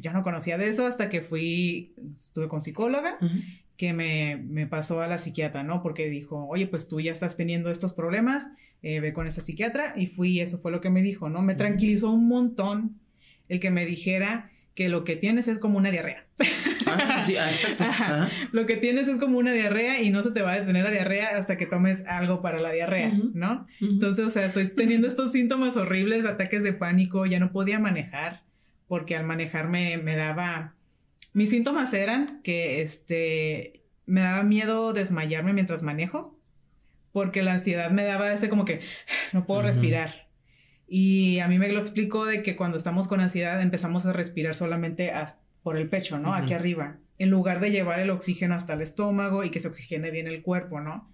[0.02, 3.18] Yo no conocía de eso hasta que fui, estuve con psicóloga,
[3.78, 5.84] que me, me, pasó a la psiquiatra, ¿no?
[5.84, 8.50] Porque dijo, oye, pues tú ya estás teniendo estos problemas,
[8.82, 11.42] eh, ve con esa psiquiatra, y fui, eso fue lo que me dijo, ¿no?
[11.42, 13.00] Me tranquilizó un montón
[13.50, 16.28] el que me dijera que lo que tienes es como una diarrea.
[16.86, 17.36] Ah, sí,
[17.80, 18.30] ah.
[18.52, 20.92] Lo que tienes es como una diarrea y no se te va a detener la
[20.92, 23.68] diarrea hasta que tomes algo para la diarrea, ¿no?
[23.82, 28.44] Entonces, o sea, estoy teniendo estos síntomas horribles, ataques de pánico, ya no podía manejar
[28.88, 30.76] porque al manejar me, me daba...
[31.34, 36.40] Mis síntomas eran que, este, me daba miedo desmayarme mientras manejo
[37.12, 38.80] porque la ansiedad me daba ese como que
[39.34, 40.27] no puedo respirar
[40.88, 44.56] y a mí me lo explicó de que cuando estamos con ansiedad empezamos a respirar
[44.56, 45.12] solamente
[45.62, 46.34] por el pecho, ¿no?
[46.34, 50.12] Aquí arriba, en lugar de llevar el oxígeno hasta el estómago y que se oxigene
[50.12, 51.10] bien el cuerpo, ¿no?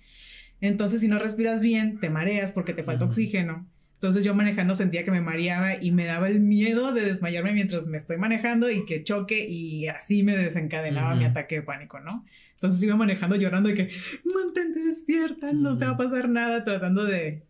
[0.62, 3.68] Entonces, si no respiras bien, te mareas porque te falta oxígeno.
[3.96, 7.88] Entonces yo manejando sentía que me mareaba y me daba el miedo de desmayarme mientras
[7.88, 12.26] me estoy manejando y que choque y así me desencadenaba mi ataque de pánico, ¿no?
[12.56, 13.90] Entonces iba manejando llorando y que
[14.36, 17.44] mantente despierta, no te va a pasar nada, tratando de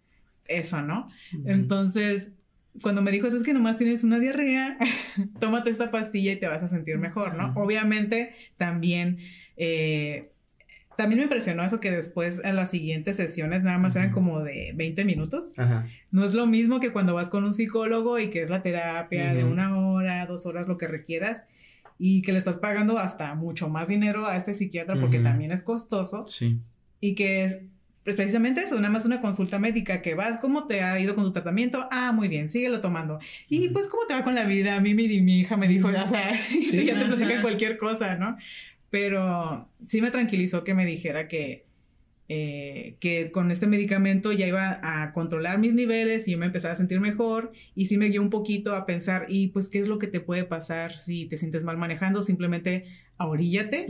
[0.47, 1.05] eso, ¿no?
[1.45, 2.33] Entonces,
[2.81, 4.77] cuando me dijo eso es que nomás tienes una diarrea,
[5.39, 7.53] tómate esta pastilla y te vas a sentir mejor, ¿no?
[7.55, 9.19] Obviamente también...
[9.57, 10.29] Eh,
[10.95, 14.73] también me impresionó eso que después a las siguientes sesiones nada más eran como de
[14.75, 15.53] 20 minutos.
[16.11, 19.33] No es lo mismo que cuando vas con un psicólogo y que es la terapia
[19.33, 21.47] de una hora, dos horas, lo que requieras,
[21.97, 25.63] y que le estás pagando hasta mucho más dinero a este psiquiatra porque también es
[25.63, 26.27] costoso.
[26.27, 26.59] Sí.
[26.99, 27.61] Y que es
[28.03, 31.23] pues, precisamente eso, nada más una consulta médica que vas, ¿cómo te ha ido con
[31.23, 31.87] tu tratamiento?
[31.91, 33.19] Ah, muy bien, síguelo tomando.
[33.47, 34.75] Y pues, ¿cómo te va con la vida?
[34.75, 36.33] A mí mi, mi hija me dijo, o sea,
[36.71, 38.37] ya te platica cualquier cosa, ¿no?
[38.89, 41.65] Pero sí me tranquilizó que me dijera que,
[42.27, 46.73] eh, que con este medicamento ya iba a controlar mis niveles y yo me empezaba
[46.73, 49.87] a sentir mejor y sí me guió un poquito a pensar, y pues, ¿qué es
[49.87, 52.21] lo que te puede pasar si te sientes mal manejando?
[52.21, 52.83] Simplemente
[53.17, 53.87] ahoríllate.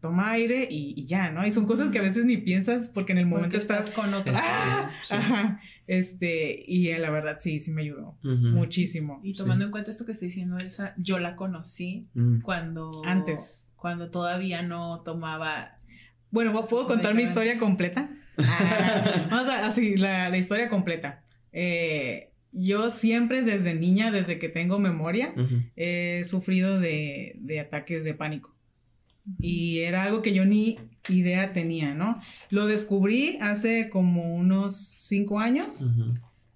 [0.00, 1.46] Toma aire y, ya, ¿no?
[1.46, 4.36] Y son cosas que a veces ni piensas porque en el momento estás, con otros.
[4.40, 4.90] ¡Ah!
[5.10, 5.60] Ajá.
[5.86, 9.20] Este, y la verdad sí, sí me ayudó muchísimo.
[9.22, 12.40] Y tomando en cuenta esto que está diciendo Elsa, yo la conocí mm.
[12.40, 13.02] cuando.
[13.04, 15.76] Antes cuando todavía no tomaba.
[16.30, 18.08] Bueno, ¿puedo contar mi historia completa?
[18.38, 21.24] Ah, vamos a, así, la, historia completa.
[21.52, 25.34] Eh, yo siempre desde niña, desde que tengo memoria,
[25.76, 28.54] he sufrido de, ataques de pánico.
[29.38, 32.20] Y era algo que yo ni idea tenía, ¿no?
[32.50, 35.92] Lo descubrí hace como unos cinco años,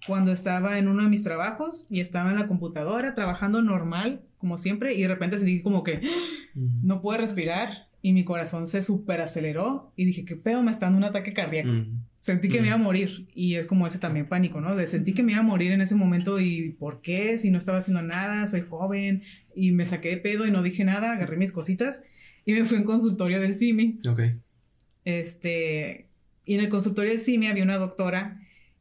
[0.07, 4.57] cuando estaba en uno de mis trabajos y estaba en la computadora trabajando normal como
[4.59, 6.01] siempre, y de repente sentí como que
[6.53, 10.61] no puedo respirar y mi corazón se super aceleró y dije, ¿qué pedo?
[10.61, 11.71] Me está dando un ataque cardíaco.
[12.19, 14.75] Sentí que me iba a morir y es como ese también pánico, ¿no?
[14.75, 17.39] De sentí que me iba a morir en ese momento y ¿por qué?
[17.39, 19.23] Si no estaba haciendo nada, soy joven
[19.55, 22.03] y me saqué de pedo y no dije nada, agarré mis cositas
[22.45, 23.99] y me fui a un consultorio del CIMI.
[24.09, 24.21] Ok.
[25.03, 26.07] Este,
[26.45, 28.35] y en el consultorio del CIMI había una doctora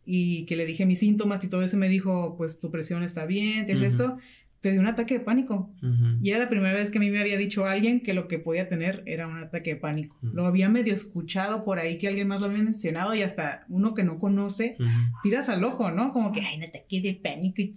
[0.06, 3.26] y que le dije mis síntomas y todo eso me dijo, pues tu presión está
[3.26, 4.18] bien, te esto
[4.64, 5.70] te dio un ataque de pánico.
[6.22, 8.38] Y era la primera vez que a mí me había dicho alguien que lo que
[8.38, 10.16] podía tener era un ataque de pánico.
[10.22, 13.92] Lo había medio escuchado por ahí que alguien más lo había mencionado y hasta uno
[13.92, 14.78] que no conoce,
[15.22, 16.14] tiras al ojo, ¿no?
[16.14, 17.56] Como que, ay, un ataque de pánico.
[17.56, 17.72] ¿Qué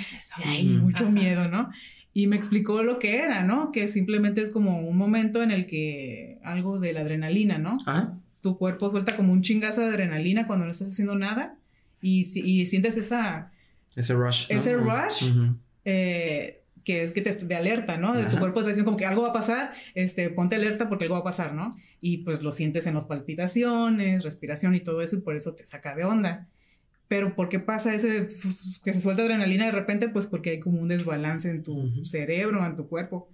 [0.00, 0.34] es eso?
[0.44, 1.70] Ay, mucho miedo, ¿no?
[2.14, 3.72] Y me explicó lo que era, ¿no?
[3.72, 7.78] Que simplemente es como un momento en el que algo de la adrenalina, ¿no?
[8.40, 11.56] Tu cuerpo suelta como un chingazo de adrenalina cuando no estás haciendo nada
[12.00, 13.50] y, y sientes esa...
[13.96, 14.46] Ese rush.
[14.50, 15.30] Ese rush.
[15.84, 18.12] Eh, que es que te de alerta, ¿no?
[18.12, 21.04] De tu cuerpo está diciendo como que algo va a pasar, este, ponte alerta porque
[21.04, 21.76] algo va a pasar, ¿no?
[22.00, 25.66] Y pues lo sientes en las palpitaciones, respiración y todo eso y por eso te
[25.66, 26.48] saca de onda.
[27.12, 28.26] Pero ¿por qué pasa ese
[28.82, 30.08] que se suelta adrenalina de repente?
[30.08, 33.28] Pues porque hay como un desbalance en tu cerebro, en tu cuerpo.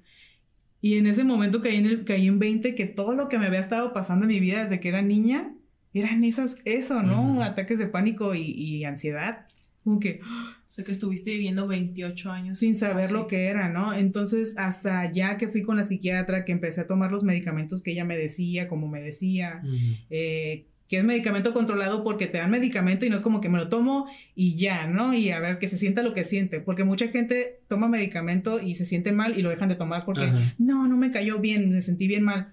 [0.81, 3.47] Y en ese momento caí en, el, caí en 20 que todo lo que me
[3.47, 5.55] había estado pasando en mi vida desde que era niña
[5.95, 7.41] eran esas, eso, ¿no?
[7.41, 9.47] Ataques de pánico y, y ansiedad.
[9.85, 10.23] Como que,
[10.67, 12.59] o sea, que estuviste viviendo 28 años.
[12.59, 13.95] Sin saber lo que era, ¿no?
[13.95, 17.93] Entonces, hasta ya que fui con la psiquiatra, que empecé a tomar los medicamentos que
[17.93, 19.62] ella me decía, como me decía,
[20.11, 23.59] eh, que es medicamento controlado porque te dan medicamento y no es como que me
[23.59, 25.14] lo tomo y ya, ¿no?
[25.14, 28.74] Y a ver que se sienta lo que siente, porque mucha gente toma medicamento y
[28.74, 31.81] se siente mal y lo dejan de tomar porque, no, no me cayó bien, me
[31.81, 32.53] sentí bien mal.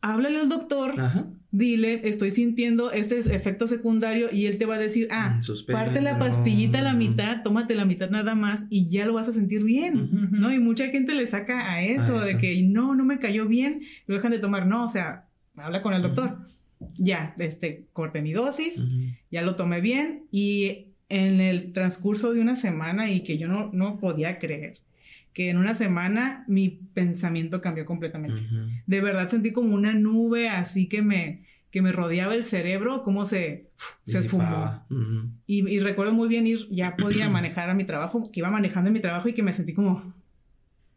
[0.00, 0.98] Háblale al doctor.
[0.98, 5.72] Ajá dile, estoy sintiendo este efecto secundario y él te va a decir, ah, mm,
[5.72, 9.28] parte la pastillita a la mitad, tómate la mitad nada más y ya lo vas
[9.28, 10.52] a sentir bien, ¿no?
[10.52, 14.14] Y mucha gente le saca a eso, de que no, no me cayó bien, lo
[14.14, 16.38] dejan de tomar, no, o sea, habla con el doctor.
[16.98, 18.86] Ya, este, corté mi dosis,
[19.30, 23.70] ya lo tomé bien y en el transcurso de una semana y que yo no,
[23.72, 24.78] no podía creer
[25.32, 28.42] que en una semana mi pensamiento cambió completamente.
[28.86, 33.24] De verdad sentí como una nube así que me, que me rodeaba el cerebro, como
[33.24, 33.70] se,
[34.04, 34.84] se esfumó.
[35.46, 38.94] y, recuerdo muy bien ir, ya podía manejar a mi trabajo, que iba manejando en
[38.94, 40.14] mi trabajo y que me sentí como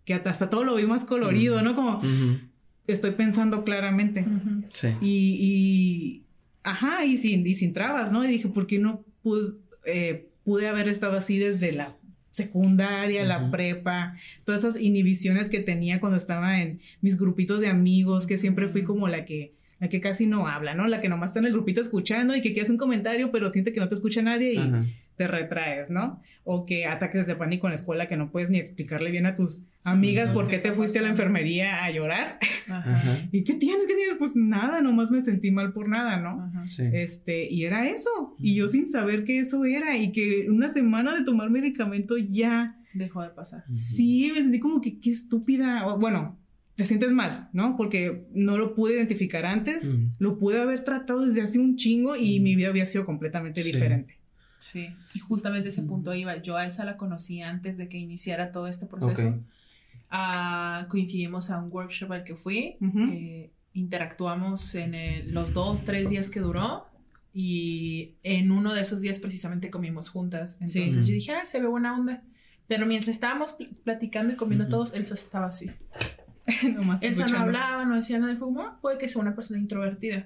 [0.04, 1.76] que hasta todo lo vi más colorido, ¿no?
[1.76, 2.02] Como
[2.88, 4.26] estoy pensando claramente.
[4.74, 4.90] Sí.
[5.02, 6.24] Y, y,
[6.64, 8.24] ajá, y sin, y sin trabas, ¿no?
[8.26, 9.54] Y dije, ¿por qué no pude,
[9.86, 11.98] eh, pude haber estado así desde la
[12.32, 18.26] secundaria, la prepa, todas esas inhibiciones que tenía cuando estaba en mis grupitos de amigos,
[18.26, 20.88] que siempre fui como la que la que casi no habla, ¿no?
[20.88, 23.52] La que nomás está en el grupito escuchando y que quiere hacer un comentario, pero
[23.52, 24.72] siente que no te escucha nadie y
[25.16, 26.22] te retraes, ¿no?
[26.44, 29.36] O que ataques de pánico en la escuela que no puedes ni explicarle bien a
[29.36, 32.40] tus amigas por qué te fuiste a la enfermería a llorar.
[32.70, 33.28] Ajá.
[33.32, 33.86] ¿Y qué tienes?
[33.86, 34.18] ¿Qué tienes?
[34.18, 36.52] Pues nada, nomás me sentí mal por nada, ¿no?
[36.68, 36.84] Sí.
[36.94, 38.36] Este, y era eso.
[38.40, 42.78] Y yo sin saber que eso era y que una semana de tomar medicamento ya
[42.94, 43.64] dejó de pasar.
[43.72, 45.96] Sí, me sentí como que qué estúpida.
[45.96, 46.40] bueno,
[46.76, 47.76] te sientes mal, ¿no?
[47.78, 52.40] Porque no lo pude identificar antes, lo pude haber tratado desde hace un chingo y
[52.40, 54.18] mi vida había sido completamente diferente.
[54.64, 56.38] Sí, y justamente ese punto iba.
[56.42, 59.38] Yo a Elsa la conocí antes de que iniciara todo este proceso.
[60.10, 66.30] Ah, coincidimos a un workshop al que fui, eh, interactuamos en los dos, tres días
[66.30, 66.86] que duró
[67.34, 70.58] y en uno de esos días precisamente comimos juntas.
[70.62, 72.24] Entonces yo dije, ah, se ve buena onda.
[72.68, 75.70] Pero mientras estábamos platicando y comiendo todos, Elsa estaba así.
[77.02, 80.26] Elsa no hablaba, no decía nada fue como, ah, puede que sea una persona introvertida.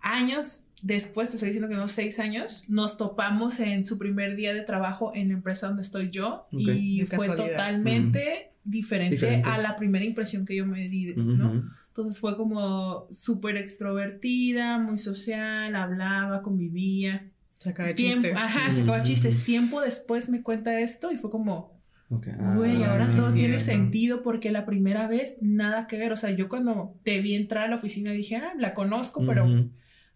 [0.00, 4.54] Años después, te estoy diciendo que unos seis años, nos topamos en su primer día
[4.54, 10.04] de trabajo en la empresa donde estoy yo y fue totalmente diferente, a la primera
[10.04, 11.70] impresión que yo me di, ¿no?
[11.88, 17.30] Entonces fue como súper extrovertida, muy social, hablaba, convivía.
[17.58, 18.36] Sacaba chistes.
[18.36, 19.44] Ajá, sacaba chistes.
[19.44, 24.50] Tiempo después me cuenta esto y fue como, güey, ahora ah, todo tiene sentido porque
[24.50, 26.12] la primera vez nada que ver.
[26.12, 29.46] O sea, yo cuando te vi entrar a la oficina dije, ah, la conozco, pero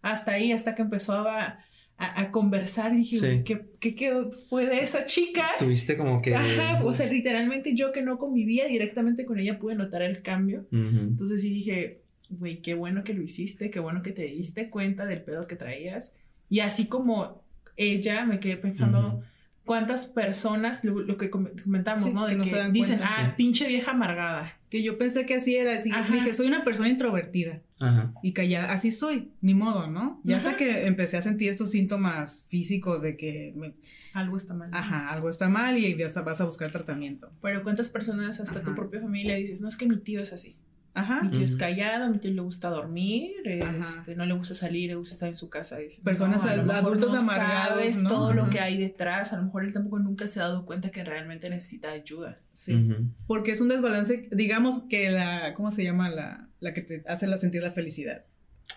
[0.01, 1.59] hasta ahí, hasta que empezó a,
[1.97, 5.45] a, conversar, dije, ¿qué, ¿qué, fue de esa chica?
[5.59, 6.35] Tuviste como que...
[6.35, 10.65] Ajá, o sea, literalmente yo que no convivía directamente con ella pude notar el cambio.
[10.71, 15.05] Entonces sí dije, güey, qué bueno que lo hiciste, qué bueno que te diste cuenta
[15.05, 16.15] del pedo que traías.
[16.49, 17.43] Y así como
[17.77, 19.21] ella, me quedé pensando
[19.65, 22.27] cuántas personas, lo, que comentamos, ¿no?
[22.27, 24.57] De que, se dicen, ah, pinche vieja amargada.
[24.69, 25.77] Que yo pensé que así era.
[25.79, 27.61] Dije, soy una persona introvertida.
[27.79, 28.13] Ajá.
[28.21, 28.71] Y callada.
[28.71, 30.21] Así soy, ni modo, ¿no?
[30.23, 33.73] Y hasta que empecé a sentir estos síntomas físicos de que...
[34.13, 34.69] Algo está mal.
[34.73, 37.31] Ajá, algo está mal y vas a, vas a buscar tratamiento.
[37.41, 40.57] Pero ¿cuántas personas, hasta tu propia familia, dices, no, es que mi tío es así?
[40.93, 41.23] Ajá.
[41.23, 44.95] Mi tío es callado, mi tío le gusta dormir, este, no le gusta salir, le
[44.95, 45.77] gusta estar en su casa.
[46.03, 47.79] Personas adultos amargados.
[47.79, 49.31] Sabes todo lo que hay detrás.
[49.33, 52.39] A lo mejor él tampoco nunca se ha dado cuenta que realmente necesita ayuda.
[52.51, 52.93] Sí.
[53.25, 56.09] Porque es un desbalance, digamos que la, ¿cómo se llama?
[56.09, 58.25] La, la que te hace sentir la felicidad.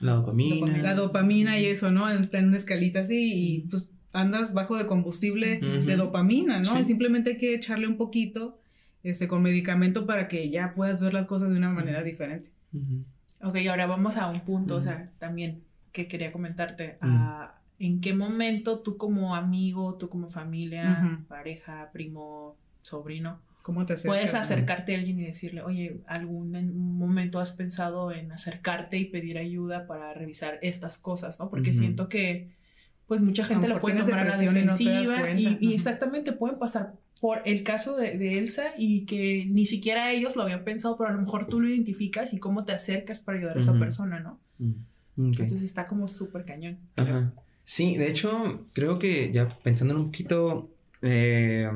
[0.00, 0.78] La dopamina.
[0.78, 2.08] La dopamina y eso, ¿no?
[2.08, 6.78] Está en una escalita así y pues andas bajo de combustible de dopamina, ¿no?
[6.78, 8.60] Y simplemente hay que echarle un poquito
[9.04, 12.50] este, con medicamento para que ya puedas ver las cosas de una manera diferente.
[13.40, 15.62] Ok, ahora vamos a un punto, o sea, también
[15.92, 16.98] que quería comentarte.
[17.00, 23.94] Ah, ¿En qué momento tú como amigo, tú como familia, pareja, primo, sobrino, ¿Cómo te
[23.96, 29.38] puedes acercarte a alguien y decirle, oye, algún momento has pensado en acercarte y pedir
[29.38, 31.48] ayuda para revisar estas cosas, ¿no?
[31.48, 32.50] Porque siento que
[33.06, 36.92] pues mucha gente lo puede tomar a la defensiva y, y, exactamente pueden pasar
[37.24, 41.14] por el caso de, Elsa y que ni siquiera ellos lo habían pensado, pero a
[41.14, 44.38] lo mejor tú lo identificas y cómo te acercas para ayudar a esa persona, ¿no?
[44.58, 46.76] Mm, Entonces está como súper cañón.
[46.96, 47.32] Ajá.
[47.64, 50.68] Sí, de hecho, creo que ya pensando un poquito,
[51.00, 51.66] eh,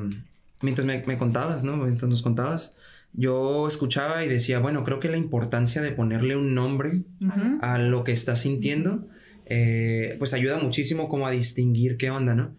[0.61, 1.79] mientras me, contabas, ¿no?
[1.79, 2.77] Mientras nos contabas,
[3.15, 7.05] yo escuchaba y decía, bueno, creo que la importancia de ponerle un nombre
[7.63, 9.09] a lo que estás sintiendo
[9.47, 12.55] eh, pues ayuda muchísimo como a distinguir qué onda, ¿no?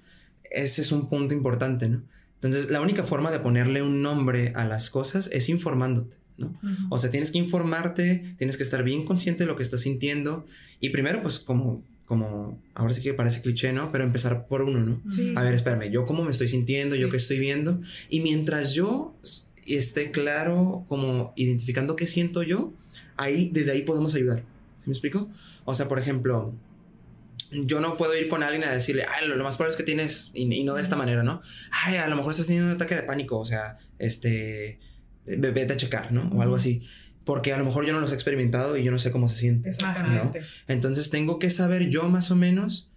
[0.50, 2.02] Ese es un punto importante, ¿no?
[2.42, 6.58] Entonces, la única forma de ponerle un nombre a las cosas es informándote, ¿no?
[6.90, 10.46] O sea, tienes que informarte, tienes que estar bien consciente de lo que estás sintiendo
[10.80, 13.92] y primero, pues como como, ahora sí que parece cliché, ¿no?
[13.92, 15.00] Pero empezar por uno, ¿no?
[15.36, 17.82] A ver, espérame, yo cómo me estoy sintiendo, yo qué estoy viendo.
[18.10, 19.16] Y mientras yo
[19.68, 22.74] esté claro, como identificando qué siento yo,
[23.16, 24.44] ahí, desde ahí podemos ayudar.
[24.78, 25.30] ¿Sí me explico?
[25.66, 26.52] O sea, por ejemplo,
[27.52, 30.32] yo no puedo ir con alguien a decirle, ay, lo, más probable es que tienes,
[30.34, 31.42] y, no de esta manera, ¿no?
[31.72, 34.80] Ay, a lo mejor estás teniendo un ataque de pánico, o sea, este,
[35.26, 36.30] vete a checar, ¿no?
[36.36, 36.82] O algo así.
[37.24, 39.36] Porque a lo mejor yo no los he experimentado y yo no sé cómo se
[39.36, 39.70] siente.
[39.70, 40.42] Exactamente.
[40.68, 42.92] Entonces tengo que saber yo más o menos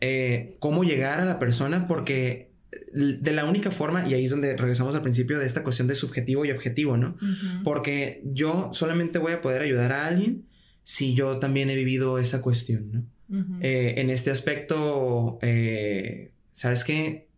[0.00, 2.54] eh, cómo llegar a la persona porque
[2.92, 5.94] de la única forma, y ahí es donde regresamos al principio de esta cuestión de
[5.94, 7.16] subjetivo y objetivo, ¿no?
[7.64, 10.46] Porque yo solamente voy a poder ayudar a alguien
[10.84, 13.06] si yo también he vivido esa cuestión, ¿no?
[13.60, 17.28] Eh, en este aspecto, eh, ¿sabes qué?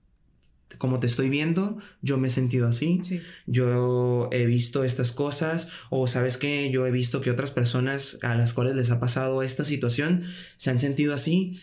[0.79, 3.01] Como te estoy viendo, yo me he sentido así.
[3.47, 5.69] Yo he visto estas cosas.
[5.91, 9.43] O sabes que yo he visto que otras personas a las cuales les ha pasado
[9.43, 10.23] esta situación
[10.57, 11.61] se han sentido así.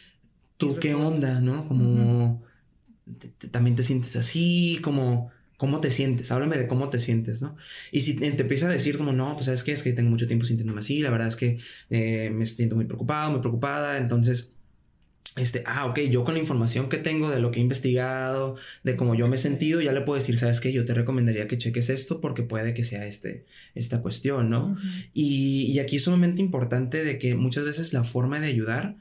[0.57, 1.41] ¿Tú qué onda?
[1.41, 1.67] ¿No?
[1.67, 2.43] Como
[3.51, 5.31] también te sientes así, como
[5.63, 6.29] ¿Cómo te sientes?
[6.29, 7.55] Háblame de cómo te sientes, ¿no?
[7.93, 10.27] Y si te empieza a decir como, no, pues sabes qué, es que tengo mucho
[10.27, 11.57] tiempo sintiéndome así, la verdad es que
[11.89, 14.51] eh, me siento muy preocupado, muy preocupada, entonces
[15.37, 18.97] este, ah, ok, yo con la información que tengo de lo que he investigado, de
[18.97, 21.57] cómo yo me he sentido, ya le puedo decir, sabes qué, yo te recomendaría que
[21.57, 24.75] cheques esto porque puede que sea este, esta cuestión, ¿no?
[25.13, 28.97] y, y, aquí es sumamente importante de que muchas veces la forma de ayudar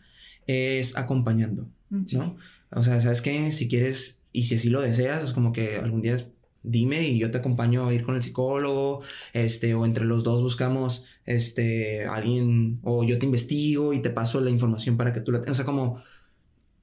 [0.47, 2.37] es acompañando, ¿no?
[2.71, 6.03] O sea, sabes qué, si quieres y si así lo deseas, es como que algún
[6.03, 6.15] día
[6.63, 9.03] dime y yo te acompaño a ir con el psicólogo,
[9.33, 14.41] este, o entre los dos buscamos, este, alguien, o yo te investigo y te paso
[14.41, 16.03] la información para que tú la tengas, o sea, como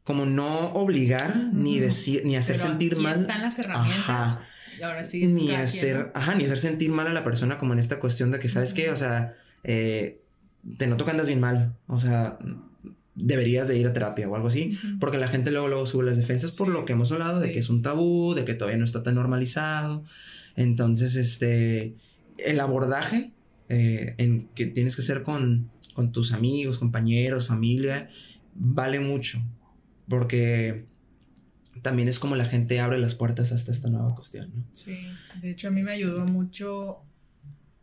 [0.09, 3.13] como no obligar ni decir ni hacer sentir mal.
[3.13, 4.39] Están las herramientas.
[4.79, 7.79] Y ahora sí ni hacer, ajá, ni hacer sentir mal a la persona como en
[7.79, 10.23] esta cuestión de que sabes qué, o sea, eh,
[10.77, 12.39] te noto que andas bien mal, o sea,
[13.21, 16.17] deberías de ir a terapia o algo así, porque la gente luego luego sube las
[16.17, 18.85] defensas por lo que hemos hablado de que es un tabú, de que todavía no
[18.85, 20.03] está tan normalizado.
[20.55, 21.95] Entonces, este
[22.37, 23.31] el abordaje
[23.67, 28.09] eh, en que tienes que hacer con, con tus amigos, compañeros, familia,
[28.55, 29.41] vale mucho
[30.09, 30.85] porque
[31.81, 34.65] también es como la gente abre las puertas hasta esta nueva cuestión, ¿no?
[34.73, 34.97] Sí,
[35.41, 37.03] de hecho a mí me ayudó mucho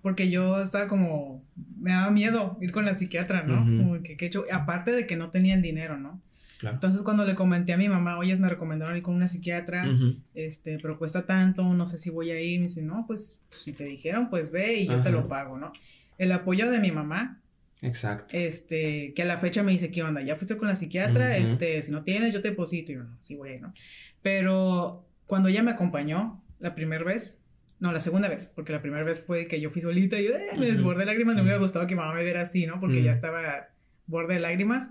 [0.07, 1.44] porque yo estaba como,
[1.80, 3.57] me daba miedo ir con la psiquiatra, ¿no?
[3.64, 6.22] Como que, que hecho, aparte de que no tenía el dinero, ¿no?
[6.61, 6.76] Claro.
[6.76, 9.84] Entonces cuando le comenté a mi mamá, oye, me recomendaron ir con una psiquiatra,
[10.32, 13.72] este, pero cuesta tanto, no sé si voy a ir, me dice, no, pues, si
[13.72, 15.72] te dijeron, pues ve y yo te lo pago, ¿no?
[16.18, 17.40] El apoyo de mi mamá
[17.82, 18.36] Exacto.
[18.38, 20.22] Este, que a la fecha me dice, ¿qué onda?
[20.22, 21.36] ¿Ya fuiste con la psiquiatra?
[21.36, 22.92] Este, si no tienes, yo te deposito.
[22.92, 23.74] Y yo, no, sí voy, ¿no?
[24.22, 27.40] Pero cuando ella me acompañó la primera vez,
[27.78, 30.34] no, la segunda vez, porque la primera vez fue que yo fui solita y yo
[30.34, 32.80] eh, me desbordé de lágrimas, no me hubiera gustado que mamá me viera así, ¿no?
[32.80, 33.68] Porque ya estaba
[34.06, 34.90] borde de lágrimas.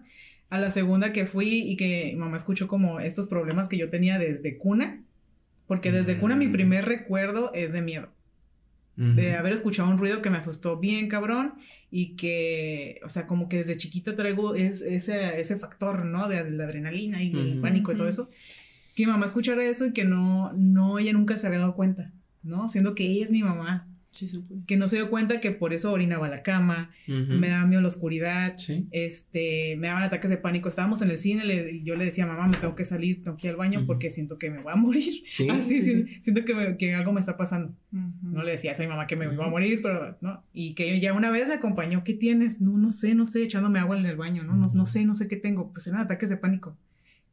[0.49, 4.19] A la segunda que fui y que mamá escuchó como estos problemas que yo tenía
[4.19, 5.03] desde cuna,
[5.65, 8.09] porque desde cuna mi primer recuerdo es de miedo.
[8.97, 11.55] De haber escuchado un ruido que me asustó bien cabrón
[11.91, 16.29] y que, o sea, como que desde chiquita traigo ese, ese factor, ¿no?
[16.29, 18.29] De, la adrenalina y el pánico y todo eso.
[18.93, 22.13] Que mi mamá escuchara eso y que no, no, ella nunca se había dado cuenta,
[22.46, 22.70] ¿no?
[22.70, 23.89] Siendo que ella es mi mamá.
[24.66, 27.89] Que no se dio cuenta que por eso orinaba la cama, me daba miedo la
[27.89, 28.56] oscuridad,
[28.91, 30.70] este, me daban ataques de pánico.
[30.70, 33.52] Estábamos en el cine, yo le decía, mamá, me tengo que salir, tengo que ir
[33.52, 35.24] al baño porque siento que me voy a morir.
[35.52, 37.76] Así, siento que, que, algo me está pasando.
[37.91, 40.41] No le decía a mi mamá que me iba a morir, pero no.
[40.54, 42.62] Y que ya una vez me acompañó, ¿qué tienes?
[42.62, 44.56] No, no sé, no sé, echándome agua en el baño, ¿no?
[44.56, 45.74] No, no sé, no sé qué tengo.
[45.74, 46.78] Pues eran ataques de pánico.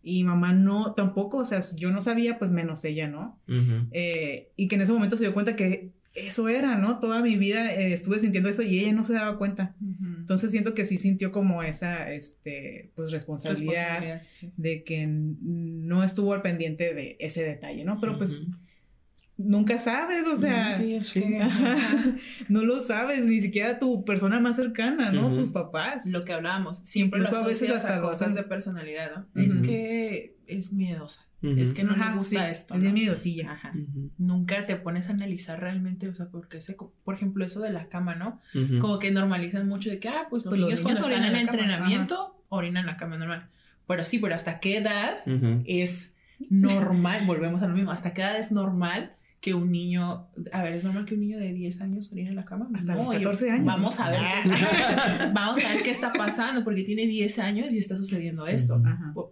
[0.03, 3.39] Y mamá no, tampoco, o sea, yo no sabía, pues menos ella, ¿no?
[3.93, 6.99] Eh, y que en ese momento se dio cuenta que eso era, ¿no?
[6.99, 9.75] Toda mi vida eh, estuve sintiendo eso y ella no se daba cuenta.
[10.19, 14.23] Entonces siento que sí sintió como esa, este, pues responsabilidad,
[14.57, 17.99] de que no estuvo al pendiente de ese detalle, ¿no?
[18.01, 18.43] Pero pues
[19.37, 21.25] nunca sabes, o sea, sí,
[22.49, 25.35] no lo sabes, ni siquiera tu persona más cercana, ¿no?
[25.35, 26.07] Tus papás.
[26.07, 29.43] Lo que hablábamos, siempre lo a veces hasta cosas de personalidad, ¿no?
[29.43, 32.75] Es que es miedosa es que no me gusta esto.
[32.75, 33.53] Es de miedosilla.
[33.53, 33.73] Ajá.
[34.19, 37.89] Nunca te pones a analizar realmente, o sea, porque ese, por ejemplo, eso de la
[37.89, 38.41] cama, ¿no?
[38.81, 42.45] Como que normalizan mucho de que, ah, pues los, pues niños, cuando orinan en entrenamiento,
[42.49, 43.49] orinan en la cama normal.
[43.87, 45.23] Pero sí, pero ¿hasta qué edad
[45.65, 46.17] es
[46.49, 47.25] normal?
[47.27, 50.85] Volvemos a lo mismo, ¿hasta qué edad es normal que un niño, a ver, es
[50.85, 52.71] normal que un niño de 10 años orine en la cama.
[52.75, 53.67] Hasta los 14 años.
[53.67, 54.51] Vamos a ver, qué,
[55.35, 58.81] vamos a ver qué está pasando, porque tiene 10 años y está sucediendo esto.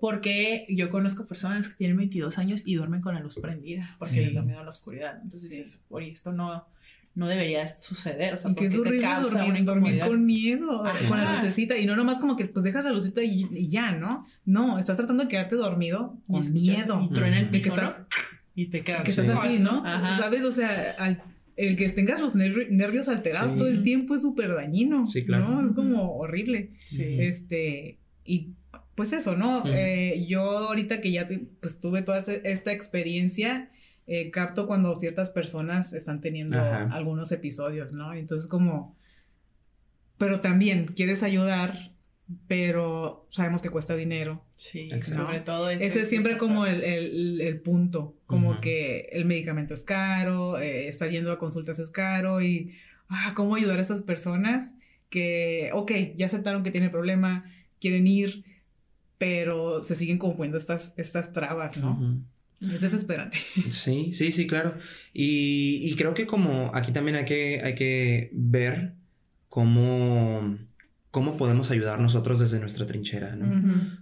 [0.00, 4.20] Porque yo conozco personas que tienen 22 años y duermen con la luz prendida, porque
[4.20, 5.20] les da miedo a la oscuridad.
[5.22, 6.66] Entonces, oye, esto no,
[7.14, 11.34] no debería suceder, o sea, porque es te causa dormir, dormir con miedo, con la
[11.34, 14.26] lucecita, y no nomás como que pues dejas la lucecita y, ya, ¿no?
[14.44, 17.00] No, estás tratando de quedarte dormido con miedo.
[17.00, 18.02] Y truena el piso, que estás,
[18.55, 19.05] y te quedas.
[19.05, 19.82] Que estás así, ¿no?
[20.16, 20.44] ¿Sabes?
[20.44, 20.96] O sea,
[21.57, 25.07] el que tengas los nervios alterados todo el tiempo es súper dañino.
[25.07, 25.48] Sí, claro.
[25.48, 25.66] ¿no?
[25.66, 26.70] Es como horrible.
[26.86, 27.16] Sí.
[27.20, 28.55] Este, y
[28.94, 29.62] pues eso, ¿no?
[29.66, 31.28] Eh, yo ahorita que ya
[31.61, 33.70] pues tuve toda esta experiencia,
[34.07, 38.12] eh, capto cuando ciertas personas están teniendo algunos episodios, ¿no?
[38.12, 38.96] Entonces como,
[40.18, 41.92] pero también quieres ayudar,
[42.47, 44.45] pero sabemos que cuesta dinero.
[44.57, 50.59] Sí, sobre todo ese, es siempre como el, punto, como que el medicamento es caro,
[50.59, 52.72] eh, estar yendo a consultas es caro y,
[53.09, 54.74] ah, ¿cómo ayudar a esas personas
[55.09, 57.45] que, ok, ya aceptaron que tienen problema,
[57.81, 58.45] quieren ir,
[59.18, 62.22] pero se siguen como poniendo estas, estas trabas, ¿no?
[62.61, 63.39] Es desesperante.
[63.70, 64.76] Sí, sí, sí, claro.
[65.12, 68.95] Y, y creo que como aquí también hay que, hay que ver
[69.49, 70.59] cómo
[71.11, 73.50] cómo podemos ayudar nosotros desde nuestra trinchera, ¿no?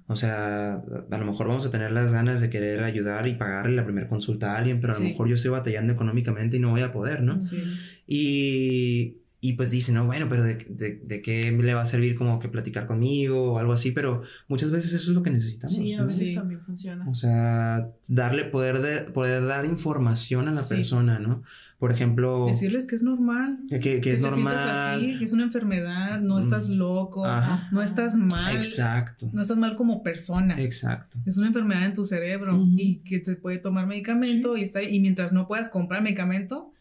[0.08, 3.76] O sea, a lo mejor vamos a tener las ganas de querer ayudar y pagarle
[3.76, 6.70] la primera consulta a alguien, pero a lo mejor yo estoy batallando económicamente y no
[6.70, 7.40] voy a poder, ¿no?
[7.40, 7.62] Sí.
[8.06, 10.56] Y, y pues dice, no, bueno, pero de,
[11.04, 14.72] de, qué le va a servir como que platicar conmigo o algo así, pero muchas
[14.72, 15.76] veces eso es lo que necesitamos.
[15.76, 17.08] Sí, a veces también funciona.
[17.08, 21.44] O sea, darle poder de poder dar información a la persona, ¿no?
[21.78, 22.46] Por ejemplo...
[22.46, 23.60] Decirles que es normal.
[23.68, 25.16] Que, que, es normal.
[25.18, 26.72] que es una enfermedad, no estás mm.
[26.72, 27.24] loco,
[27.70, 28.56] no estás mal.
[28.56, 29.30] Exacto.
[29.32, 30.60] No estás mal como persona.
[30.60, 31.18] Exacto.
[31.26, 34.98] Es una enfermedad en tu cerebro y que se puede tomar medicamento y está y
[34.98, 36.72] mientras no puedas comprar medicamento,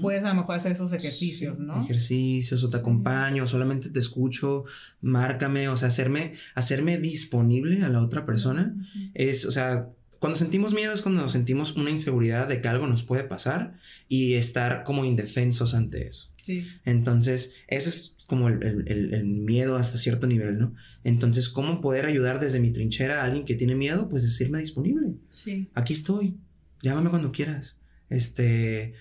[0.00, 1.82] puedes a lo mejor hacer esos ejercicios, ¿no?
[1.82, 4.64] Ejercicios, o te acompaño, solamente te escucho,
[5.00, 8.74] márcame, o sea, hacerme, hacerme disponible a la otra persona.
[9.14, 13.04] Es, o sea, cuando sentimos miedo es cuando sentimos una inseguridad de que algo nos
[13.04, 13.74] puede pasar
[14.08, 16.32] y estar como indefensos ante eso.
[16.42, 16.66] Sí.
[16.84, 20.74] Entonces, ese es como el, el, miedo hasta cierto nivel, ¿no?
[21.04, 24.08] Entonces, ¿cómo poder ayudar desde mi trinchera a alguien que tiene miedo?
[24.08, 25.14] Pues decirme disponible.
[25.28, 25.70] Sí.
[25.74, 26.36] Aquí estoy.
[26.82, 27.78] Llámame cuando quieras.
[28.10, 28.94] Este,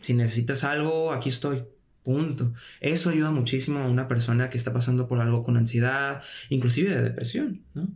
[0.00, 1.64] si necesitas algo, aquí estoy.
[2.02, 2.54] Punto.
[2.80, 7.02] Eso ayuda muchísimo a una persona que está pasando por algo con ansiedad, inclusive de
[7.02, 7.88] depresión, ¿no?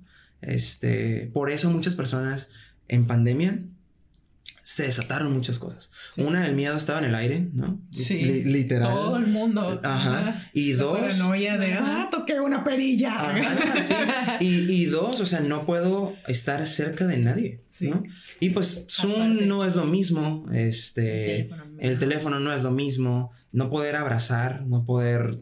[0.42, 2.50] Este, por eso muchas personas
[2.86, 3.62] en pandemia
[4.64, 5.90] se desataron muchas cosas.
[6.16, 7.82] Una, el miedo estaba en el aire, ¿no?
[7.90, 8.44] Sí.
[8.44, 8.94] literal.
[8.94, 9.78] Todo el mundo.
[9.84, 10.48] Ajá.
[10.54, 10.98] Y dos.
[10.98, 14.38] paranoia de, ah, toqué una perilla.
[14.40, 17.60] y, dos, o sea, no puedo estar cerca de nadie.
[17.68, 17.88] Sí.
[17.88, 18.04] ¿no?
[18.40, 20.46] Y pues Zoom no es lo mismo.
[20.50, 21.50] Este.
[21.78, 23.32] El teléfono, no es lo mismo.
[23.52, 25.40] No poder abrazar, no poder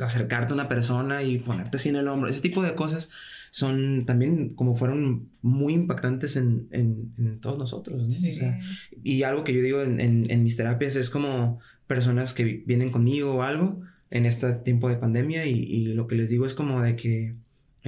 [0.00, 2.28] acercarte a una persona y ponerte así en el hombro.
[2.28, 3.10] Ese tipo de cosas
[3.50, 8.02] son también como fueron muy impactantes en, en, todos nosotros.
[8.02, 8.06] ¿no?
[8.06, 8.58] O sea,
[9.02, 13.36] y algo que yo digo en, en, mis terapias es como personas que vienen conmigo
[13.36, 13.80] o algo
[14.10, 17.36] en este tiempo de pandemia y, y lo que les digo es como de que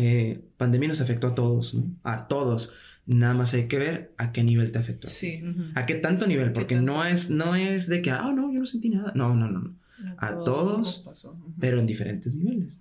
[0.00, 1.90] eh, pandemia nos afectó a todos, ¿no?
[2.04, 2.72] A todos.
[3.08, 5.08] Nada más hay que ver a qué nivel te afectó.
[5.08, 5.42] Sí.
[5.74, 8.66] A qué tanto nivel, porque no es, no es de que, ah, no, yo no
[8.66, 9.12] sentí nada.
[9.14, 9.74] No, no, no.
[10.18, 11.08] A, todos,
[11.58, 12.78] pero en diferentes niveles.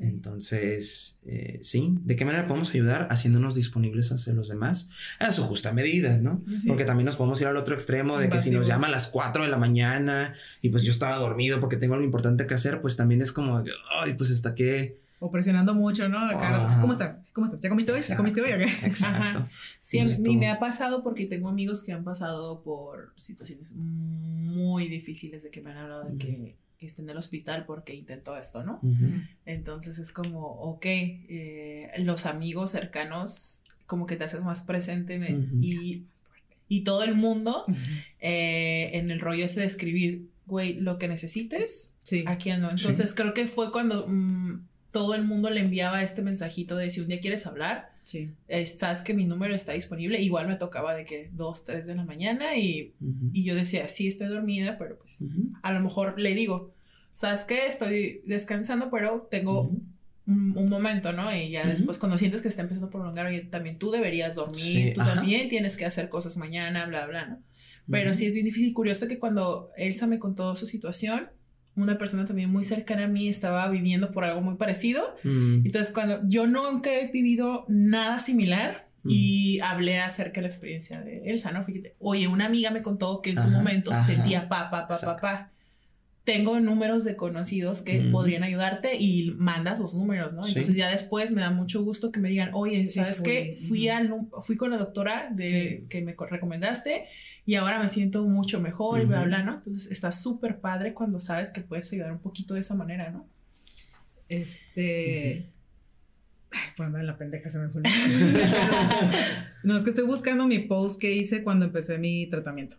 [0.00, 4.90] Entonces, eh, sí, ¿de qué manera podemos ayudar haciéndonos disponibles hacia los demás?
[5.18, 6.44] A su justa medida, ¿no?
[6.66, 9.08] Porque también nos podemos ir al otro extremo de que si nos llama a las
[9.08, 12.80] 4 de la mañana y pues yo estaba dormido porque tengo algo importante que hacer,
[12.80, 13.64] pues también es como,
[14.02, 15.02] ay, pues hasta qué...
[15.24, 16.18] O presionando mucho, ¿no?
[16.82, 17.22] ¿Cómo estás?
[17.32, 17.58] ¿Cómo estás?
[17.62, 18.02] ¿Ya comiste hoy?
[18.02, 18.50] ¿Ya comiste hoy?
[18.84, 19.48] Exacto.
[19.80, 20.02] Sí,
[20.36, 25.62] me ha pasado porque tengo amigos que han pasado por situaciones muy difíciles de que
[25.62, 28.82] me han hablado de que esté en el hospital porque intentó esto, ¿no?
[29.46, 35.18] Entonces es como, ok, eh, los amigos cercanos como que te haces más presente
[35.62, 36.04] y,
[36.68, 37.64] y, todo el mundo
[38.20, 42.24] eh, en el rollo ese de escribir, güey, lo que necesites, sí.
[42.26, 42.68] aquí ando.
[42.68, 47.00] Entonces creo que fue cuando mm, todo el mundo le enviaba este mensajito de si
[47.00, 48.30] un día quieres hablar, Sí.
[48.66, 50.20] sabes que mi número está disponible.
[50.20, 52.92] Igual me tocaba de que 2, 3 de la mañana y,
[53.32, 55.24] y, yo decía, sí, estoy dormida, pero pues
[55.62, 56.70] a lo mejor le digo,
[57.12, 57.66] ¿sabes qué?
[57.66, 59.72] Estoy descansando, pero tengo
[60.28, 61.34] un, momento, ¿no?
[61.34, 64.94] Y ya después cuando sientes que está empezando a prolongar, oye, también tú deberías dormir,
[64.94, 67.42] tú también tienes que hacer cosas mañana, bla, bla, ¿no?
[67.90, 68.72] Pero sí es bien difícil.
[68.72, 71.30] Curioso que cuando Elsa me contó su situación,
[71.76, 75.16] una persona también muy cercana a mí estaba viviendo por algo muy parecido.
[75.24, 75.66] Mm.
[75.66, 79.08] Entonces, cuando yo nunca he vivido nada similar mm.
[79.10, 81.62] y hablé acerca de la experiencia de Elsa, ¿no?
[81.62, 84.98] Fíjate, oye, una amiga me contó que en su momento se sentía pa, pa, pa,
[85.00, 85.53] pa, pa
[86.24, 90.46] tengo números de conocidos que podrían ayudarte y mandas los números, ¿no?
[90.46, 93.54] Entonces ya después me da mucho gusto que me digan, oye, ¿sabes qué?
[93.68, 93.88] Fui,
[94.40, 97.04] fui con la doctora de, que me recomendaste
[97.44, 99.56] y ahora me siento mucho mejor y bla, bla, ¿no?
[99.56, 103.26] Entonces está súper padre cuando sabes que puedes ayudar un poquito de esa manera, ¿no?
[104.30, 105.50] Este...
[106.50, 107.82] Ay, por andar en la pendeja se me fue.
[109.64, 112.76] no, es que estoy buscando mi post que hice cuando empecé mi tratamiento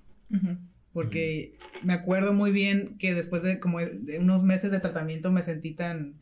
[0.95, 5.43] porque me acuerdo muy bien que después de como de unos meses de tratamiento me
[5.43, 6.15] sentí tan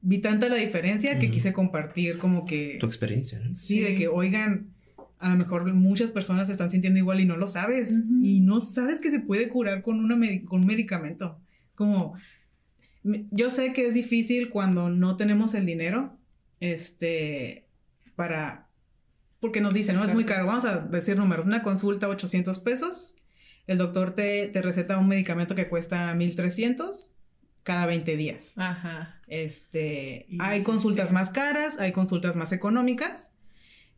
[0.00, 3.52] vi tanta la diferencia que quise compartir como que tu experiencia ¿no?
[3.52, 4.68] sí, de que oigan
[5.18, 8.60] a lo mejor muchas personas se están sintiendo igual y no lo sabes y no
[8.60, 11.40] sabes que se puede curar con una con un medicamento
[11.74, 12.14] como
[13.02, 16.16] yo sé que es difícil cuando no tenemos el dinero
[16.60, 17.66] este
[18.14, 18.68] para
[19.40, 23.16] porque nos dicen no es muy caro vamos a decir números una consulta 800 pesos
[23.66, 27.12] el doctor te, receta un medicamento que cuesta 1300
[27.62, 28.52] cada 20 días.
[28.56, 29.20] Ajá.
[29.26, 33.32] Este, hay consultas más caras, hay consultas más económicas.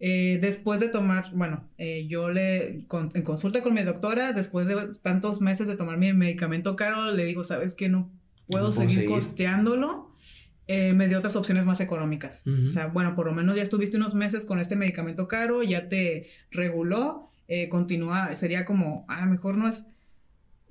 [0.00, 4.88] Eh, después de tomar, bueno, eh, yo le, en consulta con mi doctora, después de
[5.02, 7.88] tantos meses de tomar mi medicamento caro, le digo, ¿sabes qué?
[7.88, 8.10] No
[8.46, 10.08] puedo seguir, costeándolo.
[10.66, 12.44] Eh, me dio otras opciones más económicas.
[12.66, 15.88] O sea, bueno, por lo menos ya estuviste unos meses con este medicamento caro, ya
[15.88, 19.86] te reguló, eh, continúa, sería como, a lo mejor no es,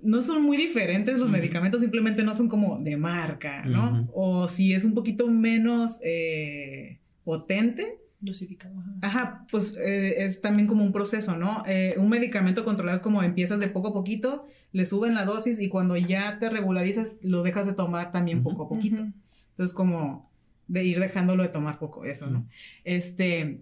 [0.02, 4.08] no son muy diferentes los medicamentos, simplemente no son como de marca, ¿no?
[4.14, 8.00] O si es un poquito menos eh, potente.
[8.20, 8.76] Dosificado.
[9.02, 11.64] Ajá, pues eh, es también como un proceso, ¿no?
[11.68, 15.60] Eh, un medicamento controlado es como empiezas de poco a poquito, le suben la dosis
[15.60, 19.04] y cuando ya te regularizas, lo dejas de tomar también poco a poquito.
[19.50, 20.30] Entonces, como
[20.68, 22.48] de ir dejándolo de tomar poco, eso, ¿no?
[22.84, 23.62] Este,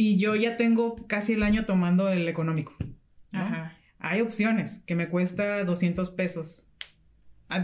[0.00, 2.74] y yo ya tengo casi el año tomando el económico.
[3.32, 3.76] Ajá.
[3.98, 6.68] Hay opciones que me cuesta 200 pesos.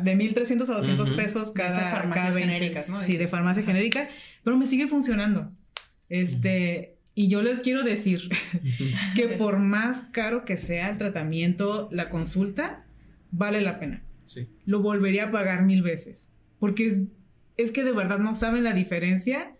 [0.02, 3.00] De 1300 a 200 pesos cada, de farmacias genéricas, ¿no?
[3.00, 4.10] Sí, de farmacia genérica,
[4.44, 5.50] pero me sigue funcionando.
[6.10, 8.28] Este, y yo les quiero decir
[9.16, 12.84] que por más caro que sea el tratamiento, la consulta,
[13.30, 14.04] vale la pena.
[14.26, 14.46] Sí.
[14.66, 16.34] Lo volvería a pagar mil veces.
[16.58, 17.00] Porque es,
[17.56, 19.55] es que de verdad no saben la diferencia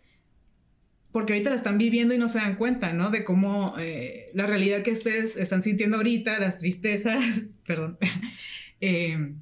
[1.17, 3.09] porque ahorita la están viviendo y no se dan cuenta, ¿no?
[3.09, 7.23] De cómo eh, la realidad que ustedes están sintiendo ahorita, las tristezas,
[7.67, 7.97] perdón.
[8.83, 9.41] Em,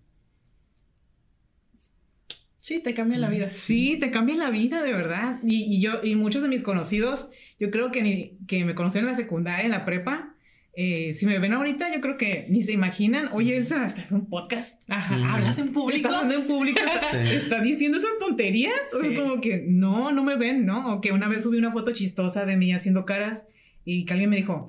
[2.59, 3.51] sí, te cambia la vida.
[3.51, 5.41] Sí, te cambia la vida, de verdad.
[5.43, 9.17] Y, yo, y muchos de mis conocidos, yo creo que, ni, que me conocieron en
[9.17, 10.34] la secundaria, en la prepa,
[10.77, 14.19] eh, si me ven ahorita, yo creo que ni se imaginan, oye, Elsa, estás en
[14.19, 15.97] un podcast, Ajá, hablas en público.
[15.99, 16.81] Estás hablando en público,
[17.13, 18.93] está, diciendo esas tonterías.
[18.95, 20.95] O es como que no, no me ven, ¿no?
[20.95, 23.47] O que una vez subí una foto chistosa de mí haciendo caras
[23.85, 24.67] y que alguien me dijo,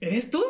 [0.00, 0.42] ¿eres tú?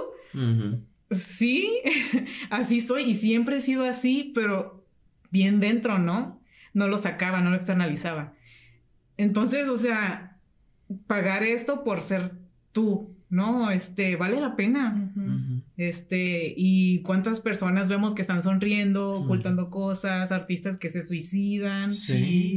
[1.11, 1.81] Sí,
[2.51, 4.87] así soy y siempre he sido así, pero
[5.31, 6.41] bien dentro, ¿no?
[6.73, 8.35] No lo sacaba, no lo externalizaba.
[9.17, 10.39] Entonces, o sea,
[11.07, 12.33] pagar esto por ser
[12.73, 15.13] tú, no, este, vale la pena.
[15.77, 21.91] Este, y cuántas personas vemos que están sonriendo, ocultando cosas, artistas que se suicidan,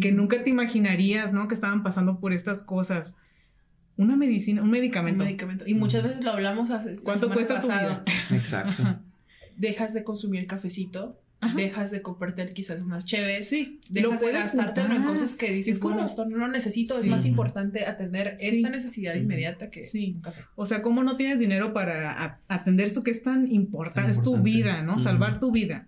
[0.02, 1.48] que nunca te imaginarías, ¿no?
[1.48, 3.16] Que estaban pasando por estas cosas.
[3.96, 5.24] Una medicina, un medicamento.
[5.24, 5.66] Un medicamento.
[5.68, 6.96] Y muchas veces lo hablamos hace.
[6.98, 8.04] ¿Cuánto cuesta tu vida?
[8.30, 8.84] Exacto.
[9.58, 11.20] Dejas de consumir el cafecito
[11.56, 16.04] dejas de comprarte quizás unas chéves, sí, dejas de gastarte en cosas que dices, como,
[16.04, 19.82] esto no lo necesito, es más importante atender esta necesidad inmediata que
[20.14, 20.42] un café.
[20.56, 24.12] O sea, ¿cómo no tienes dinero para atender esto que es tan importante?
[24.12, 25.00] Es tu vida, ¿no?
[25.00, 25.88] Salvar tu vida.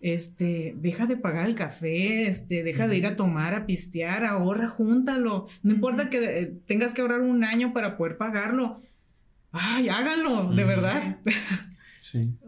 [0.00, 4.70] Este, deja de pagar el café, este, deja de ir a tomar, a pistear, ahorra,
[4.70, 5.46] júntalo.
[5.62, 8.80] No importa que eh, tengas que ahorrar un año para poder pagarlo.
[9.52, 11.18] Ay, háganlo, de verdad.
[11.26, 11.34] Sí.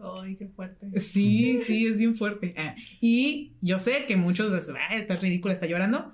[0.01, 0.99] Ay, qué fuerte.
[0.99, 2.53] Sí, sí, es bien fuerte.
[2.57, 6.13] Ah, y yo sé que muchos dicen, ah, está ridícula, está llorando.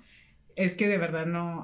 [0.56, 1.64] Es que de verdad no.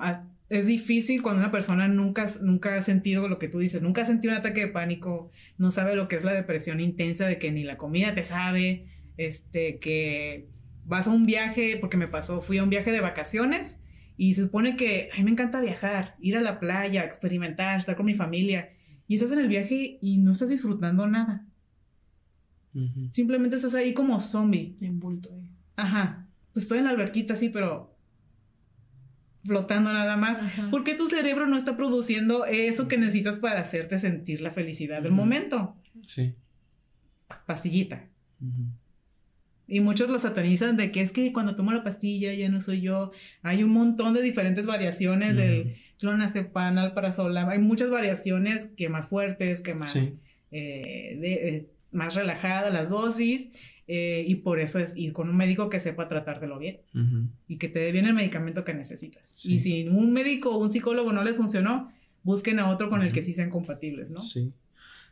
[0.49, 4.05] Es difícil cuando una persona nunca, nunca ha sentido lo que tú dices, nunca ha
[4.05, 7.51] sentido un ataque de pánico, no sabe lo que es la depresión intensa de que
[7.51, 10.47] ni la comida te sabe, este, que
[10.85, 13.79] vas a un viaje, porque me pasó, fui a un viaje de vacaciones
[14.17, 17.95] y se supone que a mí me encanta viajar, ir a la playa, experimentar, estar
[17.95, 18.69] con mi familia.
[19.07, 21.45] Y estás en el viaje y no estás disfrutando nada.
[23.11, 24.75] Simplemente estás ahí como zombie.
[24.81, 25.49] Envuelto ahí.
[25.75, 26.27] Ajá.
[26.53, 27.95] Pues estoy en la alberquita, sí, pero
[29.45, 30.41] flotando nada más.
[30.71, 35.11] Porque tu cerebro no está produciendo eso que necesitas para hacerte sentir la felicidad del
[35.11, 35.75] momento.
[36.03, 36.35] Sí.
[37.45, 38.09] Pastillita.
[39.67, 42.81] Y muchos lo satanizan de que es que cuando tomo la pastilla ya no soy
[42.81, 43.11] yo.
[43.41, 47.49] Hay un montón de diferentes variaciones del clonazepam, alprazolam.
[47.49, 49.95] Hay muchas variaciones que más fuertes, que más
[50.51, 53.51] eh, de, eh, más relajada las dosis
[53.87, 56.81] eh, y por eso es ir con un médico que sepa tratártelo bien
[57.47, 59.35] y que te dé bien el medicamento que necesitas.
[59.43, 61.91] Y si un médico o un psicólogo no les funcionó,
[62.23, 64.19] busquen a otro con el que sí sean compatibles, ¿no?
[64.19, 64.51] Sí.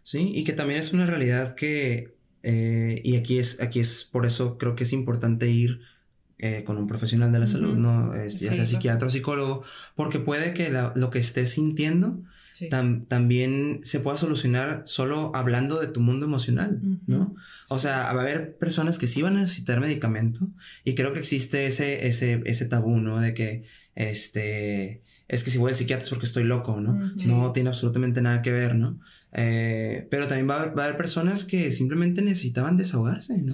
[0.01, 4.25] Sí, y que también es una realidad que, eh, y aquí es, aquí es, por
[4.25, 5.79] eso creo que es importante ir
[6.39, 8.13] eh, con un profesional de la salud, ¿no?
[8.13, 9.63] ya sea psiquiatra o psicólogo,
[9.95, 12.21] porque puede que lo que estés sintiendo
[12.69, 17.35] también se pueda solucionar solo hablando de tu mundo emocional, ¿no?
[17.69, 20.47] O sea, va a haber personas que sí van a necesitar medicamento
[20.83, 23.19] y creo que existe ese, ese, ese tabú, ¿no?
[23.19, 23.63] De que,
[23.95, 26.93] este, es que si voy al psiquiatra es porque estoy loco, ¿no?
[27.25, 28.99] No tiene absolutamente nada que ver, ¿no?
[29.31, 33.53] Eh, pero también va a, haber, personas que simplemente necesitaban desahogarse, ¿no?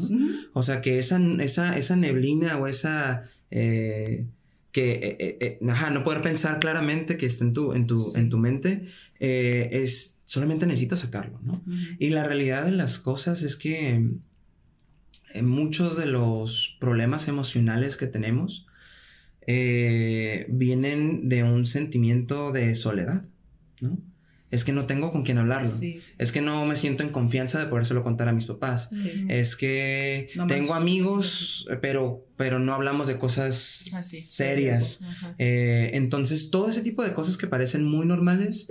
[0.54, 3.24] O sea, que esa, esa, esa neblina o esa...
[3.52, 4.26] Eh,
[4.72, 8.16] que, eh, eh, eh, ajá, no poder pensar claramente que está en tu, en tu,
[8.16, 8.84] en tu mente,
[9.20, 11.64] es, solamente necesitas sacarlo, ¿no?
[11.98, 14.12] Y la realidad de las cosas es que
[15.42, 18.68] muchos de los problemas emocionales que tenemos
[19.48, 23.26] vienen de un sentimiento de soledad,
[23.82, 23.98] ¿no?
[24.52, 25.72] Es que no tengo con quién hablarlo.
[26.18, 28.90] Es que no me siento en confianza de podérselo contar a mis papás.
[29.28, 35.02] Es que tengo amigos, pero, pero no hablamos de cosas ah, serias.
[35.38, 38.68] Eh, entonces, todo ese tipo de cosas que parecen muy normales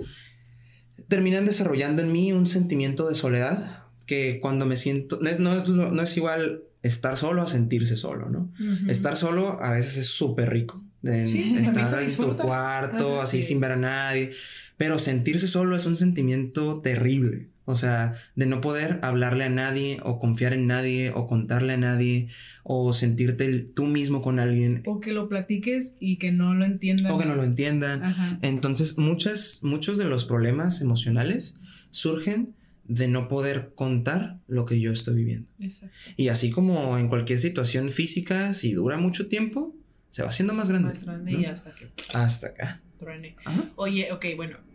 [1.07, 6.01] terminan desarrollando en mí un sentimiento de soledad que cuando me siento, no es, no
[6.01, 8.51] es, igual estar solo a sentirse solo, ¿no?
[8.87, 10.83] Estar solo a veces es súper rico.
[11.01, 11.23] De
[11.61, 14.31] estar en tu cuarto, así sin ver a nadie.
[14.79, 17.49] Pero sentirse solo es un sentimiento terrible.
[17.65, 21.77] O sea, de no poder hablarle a nadie o confiar en nadie o contarle a
[21.77, 22.29] nadie
[22.63, 24.81] o sentirte tú mismo con alguien.
[24.85, 27.11] O que lo platiques y que no lo entiendan.
[27.11, 28.15] O que no lo entiendan.
[28.41, 31.57] Entonces, muchas, muchos de los problemas emocionales
[31.89, 32.55] surgen
[32.85, 35.49] de no poder contar lo que yo estoy viviendo.
[35.59, 35.93] Exacto.
[36.15, 39.75] Y así como en cualquier situación física, si dura mucho tiempo,
[40.09, 40.93] se va haciendo más grande.
[40.93, 41.89] Más grande y hasta que...
[42.13, 42.81] Hasta acá.
[42.97, 43.35] Truene.
[43.75, 44.68] Oye, ok, bueno.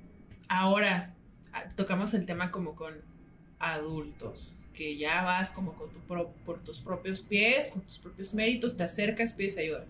[0.49, 1.15] Ahora
[1.53, 2.95] ah, tocamos el tema como con
[3.59, 8.77] adultos, que ya vas como con tu por tus propios pies, con tus propios méritos,
[8.77, 9.87] te acercas, pides ayuda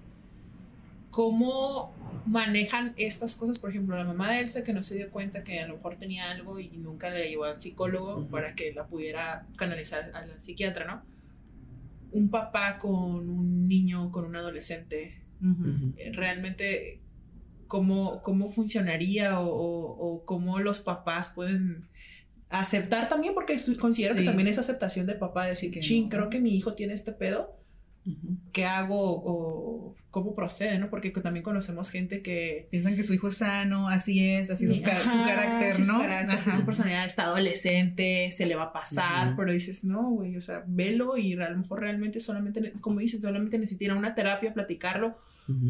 [1.14, 1.94] cómo
[2.26, 3.61] manejan estas cosas.
[3.61, 5.94] Por ejemplo, la mamá de Elsa que no se dio cuenta que a lo mejor
[5.94, 10.86] tenía algo y nunca le llevó al psicólogo para que la pudiera canalizar al psiquiatra,
[10.86, 11.02] ¿no?
[12.11, 15.20] Un papá con un niño, con un adolescente,
[15.96, 16.98] eh, realmente
[17.75, 21.89] cómo, cómo funcionaría o, cómo los papás pueden
[22.49, 26.39] aceptar también, porque considero que también es aceptación del papá, decir, que ching, creo que
[26.39, 27.57] mi hijo tiene este pedo
[28.53, 30.89] qué hago o cómo procede, ¿no?
[30.89, 34.79] Porque también conocemos gente que piensan que su hijo es sano, así es, así es
[34.79, 35.95] su, carácter, ¿no?
[35.95, 40.37] Su, carácter, su personalidad está adolescente, se le va a pasar, pero dices, no, güey,
[40.37, 44.55] o sea, velo y a lo mejor realmente solamente, como dices, solamente necesita una terapia,
[44.55, 45.18] platicarlo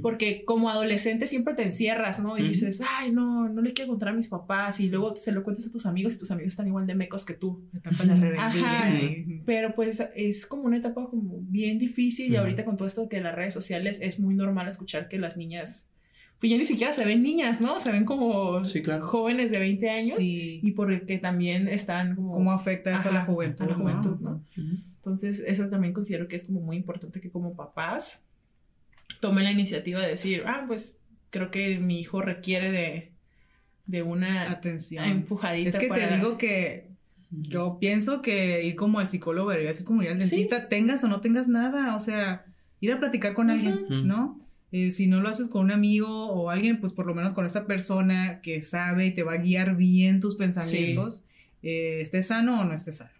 [0.02, 2.38] porque como adolescente siempre te encierras, ¿no?
[2.38, 4.78] Y dices, ay, no, no le quiero contar a mis papás.
[4.80, 7.24] Y luego se lo cuentas a tus amigos y tus amigos están igual de mecos
[7.24, 7.64] que tú.
[7.74, 8.92] Etapa de Ajá.
[9.44, 12.32] Pero pues es como una etapa como bien difícil.
[12.32, 15.36] Y ahorita con todo esto que las redes sociales es muy normal escuchar que las
[15.36, 15.88] niñas
[16.38, 17.80] pues ya ni siquiera se ven niñas, ¿no?
[17.80, 18.62] Se ven como
[19.00, 20.60] jóvenes de 20 años sí.
[20.62, 22.32] y porque también están como...
[22.32, 23.64] ¿Cómo afecta eso a la juventud?
[23.64, 24.44] A la juventud, ¿no?
[24.96, 28.24] Entonces, eso también considero que es como muy importante que como papás
[29.20, 30.98] tomé la iniciativa de decir, ah, pues
[31.30, 33.12] creo que mi hijo requiere de,
[33.86, 35.70] de una atención empujadita.
[35.70, 36.88] Es que te digo que
[37.30, 41.08] yo pienso que ir como al psicólogo debería ser como ir al dentista, tengas o
[41.08, 42.44] no tengas nada, o sea,
[42.80, 44.40] ir a platicar con alguien, ¿no?
[44.72, 47.46] Eh, si no lo haces con un amigo o alguien, pues por lo menos con
[47.46, 51.24] esa persona que sabe y te va a guiar bien tus pensamientos,
[51.62, 53.13] eh, estés sano o no estés sano.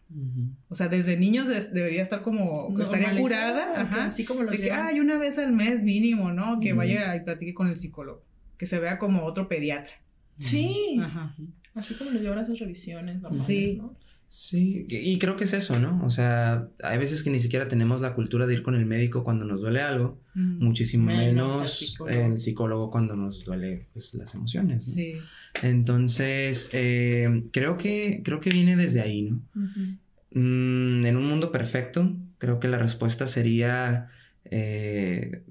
[0.69, 4.71] O sea, desde niños debería estar como, estaría curada, ajá, así como lo de que,
[4.71, 6.61] ay, una vez al mes mínimo, ¿no?
[6.61, 8.23] Que vaya y platique con el psicólogo,
[8.59, 9.95] que se vea como otro pediatra.
[10.39, 11.35] Sí, ajá.
[11.75, 13.77] así como lo llevan a esas revisiones normales, sí.
[13.77, 13.97] ¿no?
[14.37, 16.05] Sí, y creo que es eso, ¿no?
[16.05, 19.23] O sea, hay veces que ni siquiera tenemos la cultura de ir con el médico
[19.23, 22.91] cuando nos duele algo, muchísimo menos, el, psicólogo.
[22.91, 24.89] cuando nos duele pues, las emociones.
[24.89, 24.95] ¿no?
[24.95, 25.13] Sí.
[25.63, 29.41] Entonces, eh, creo, que, creo que viene desde ahí, ¿no?
[30.33, 34.09] Mm, en un mundo perfecto, creo que la respuesta sería
[34.47, 35.45] eh,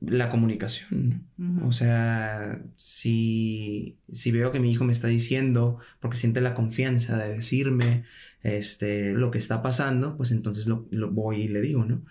[0.00, 1.26] la comunicación.
[1.64, 7.16] O sea, si, si, veo que mi hijo me está diciendo, porque siente la confianza
[7.16, 8.04] de decirme
[8.42, 12.02] este, lo que está pasando, pues entonces lo, lo voy y le digo, ¿no?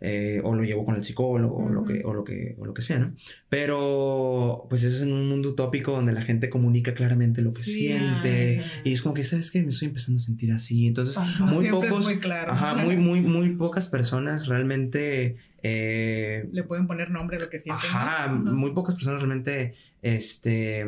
[0.00, 2.72] Eh, o lo llevo con el psicólogo, o, lo que, o, lo que, o lo
[2.72, 3.16] que sea, ¿no?
[3.48, 7.64] Pero, pues eso es en un mundo utópico donde la gente comunica claramente lo que
[7.64, 9.60] siente, y es como que, ¿sabes qué?
[9.60, 12.52] Me estoy empezando a sentir así, entonces, muy pocos, muy, claro.
[12.52, 15.36] ajá, muy, muy, muy pocas personas realmente...
[15.62, 17.90] Eh, Le pueden poner nombre a lo que sienten.
[17.90, 20.86] Ajá, muy pocas personas realmente, este,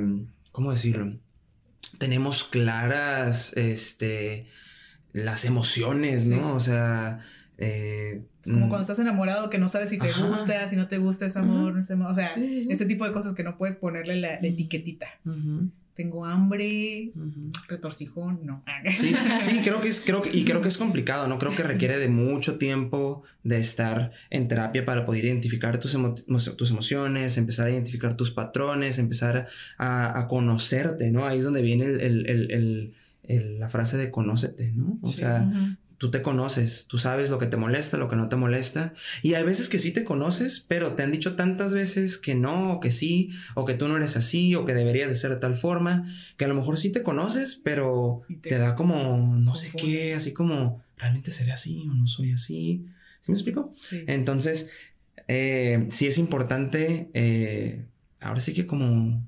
[0.53, 1.17] ¿cómo decirlo?
[1.99, 4.47] Tenemos claras, este,
[5.13, 6.55] las emociones, ¿no?
[6.55, 7.21] O sea,
[7.59, 8.69] eh, es como mm.
[8.69, 11.79] cuando estás enamorado que no sabes si te gusta, si no te gusta ese amor,
[11.79, 12.11] ese amor.
[12.11, 15.09] o sea, ese tipo de cosas que no puedes ponerle la, etiquetita.
[16.01, 17.13] Tengo hambre,
[17.69, 18.65] retorcijón, no.
[18.95, 21.39] Sí, sí, creo que es, creo que, y creo que es complicado, ¿no?
[21.39, 25.95] Creo que requiere de mucho tiempo de estar en terapia para poder identificar tus,
[26.57, 29.47] tus emociones, empezar a identificar tus patrones, empezar
[29.77, 31.27] a, conocerte, ¿no?
[31.27, 32.95] Ahí es donde viene el,
[33.59, 34.99] la frase de conócete, ¿no?
[35.03, 35.47] O sea,
[36.01, 38.95] tú te conoces, tú sabes lo que te molesta, lo que no te molesta.
[39.21, 42.73] Y hay veces que sí te conoces, pero te han dicho tantas veces que no,
[42.73, 45.37] o que sí, o que tú no eres así, o que deberías de ser de
[45.37, 49.73] tal forma, que a lo mejor sí te conoces, pero te, da como no sé
[49.77, 52.87] qué, así como, ¿realmente seré así o no soy así?
[53.21, 53.75] ¿Sí me explico?
[53.79, 54.03] Sí.
[54.07, 54.71] Entonces,
[55.29, 57.85] eh, sí es importante, eh,
[58.23, 59.23] ahora sí que como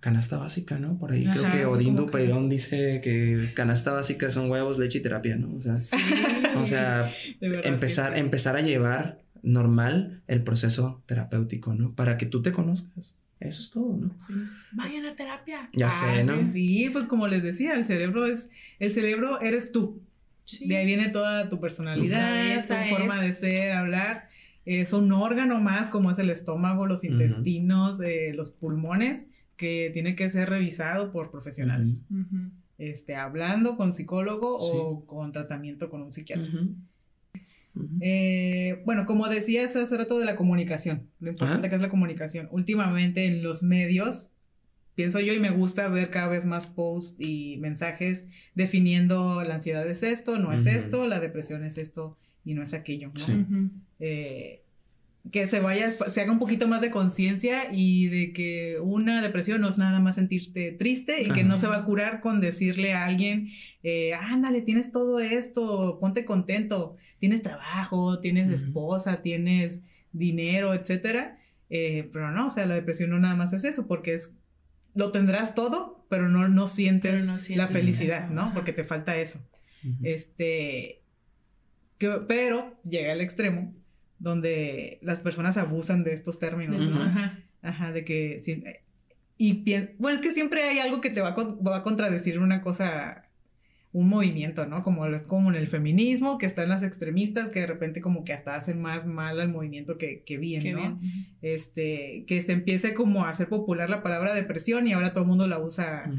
[0.00, 0.98] canasta básica, ¿no?
[0.98, 5.36] Por ahí creo que Odín Dupeirón dice que canasta básica son huevos, leche y terapia,
[5.36, 5.54] ¿no?
[5.54, 5.76] O sea,
[6.56, 11.94] o sea empezar, empezar a llevar normal el proceso terapéutico, ¿no?
[11.94, 13.16] Para que tú te conozcas.
[13.40, 14.14] Eso es todo, ¿no?
[14.18, 14.34] Sí.
[14.72, 15.66] Vayan a terapia.
[15.72, 16.34] Ya sé, ¿no?
[16.52, 20.02] Sí, pues como les decía, el cerebro es, el cerebro eres tú.
[20.60, 24.28] De ahí viene toda tu personalidad, tu forma de ser, hablar.
[24.66, 29.26] Es un órgano más como es el estómago, los intestinos, eh, los pulmones,
[29.60, 32.02] que tiene que ser revisado por profesionales.
[32.78, 36.48] Este, hablando con psicólogo o con tratamiento con un psiquiatra.
[38.00, 42.48] Eh, bueno, como decías hace rato de la comunicación, lo importante que es la comunicación.
[42.50, 44.30] Últimamente en los medios,
[44.94, 49.86] pienso yo y me gusta ver cada vez más posts y mensajes definiendo la ansiedad
[49.86, 53.70] es esto, no es esto, la depresión es esto y no es aquello, ¿no?
[53.98, 54.62] Eh,
[55.30, 59.60] que se vaya, se haga un poquito más de conciencia y de que una depresión
[59.60, 62.94] no es nada más sentirte triste y que no se va a curar con decirle
[62.94, 63.50] a alguien,
[63.82, 69.80] eh, ándale, tienes todo esto, ponte contento, tienes trabajo, tienes esposa, tienes
[70.12, 71.38] dinero, etcétera.
[71.68, 74.34] Eh, pero no, o sea, la depresión no nada más es eso, porque es,
[74.94, 78.52] lo tendrás todo, pero no, no, sientes, la felicidad, ¿no?
[78.54, 79.46] Porque te falta eso.
[80.02, 81.02] Este,
[81.98, 83.74] pero llega al extremo
[84.20, 87.02] donde las personas abusan de estos términos, ¿no?
[87.02, 87.40] Ajá.
[87.62, 88.40] Ajá, de que...
[89.36, 89.64] Y
[89.98, 93.24] bueno, es que siempre hay algo que te va a, va a contradecir una cosa,
[93.92, 94.82] un movimiento, ¿no?
[94.82, 98.34] Como es como en el feminismo, que están las extremistas que de repente como que
[98.34, 101.00] hasta hacen más mal al movimiento que, que bien, ¿no?
[101.40, 105.28] Este, que este empiece como a hacer popular la palabra depresión y ahora todo el
[105.28, 106.12] mundo la usa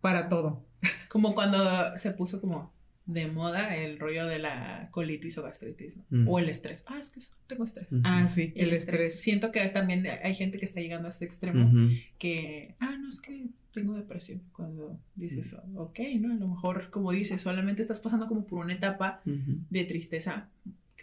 [0.00, 0.64] para todo.
[1.08, 1.58] Como cuando
[1.96, 2.72] se puso como
[3.12, 6.30] de moda el rollo de la colitis o gastritis, ¿no?
[6.30, 6.82] O el estrés.
[6.88, 7.88] Ah, es que tengo estrés.
[8.04, 9.20] Ah, sí, el, estrés.
[9.20, 11.70] Siento que también hay gente que está llegando a este extremo
[12.18, 14.42] que, ah, no, es que tengo depresión.
[14.52, 16.32] Cuando dices, ok, ¿no?
[16.32, 20.48] A lo mejor, como dices, solamente estás pasando como por una etapa de tristeza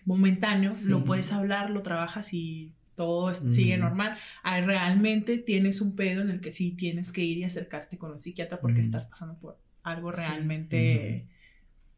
[0.06, 4.18] momentáneo, lo puedes hablar, lo trabajas y todo sigue normal.
[4.44, 8.12] Ahí realmente tienes un pedo en el que sí tienes que ir y acercarte con
[8.12, 11.26] un psiquiatra porque estás pasando por algo realmente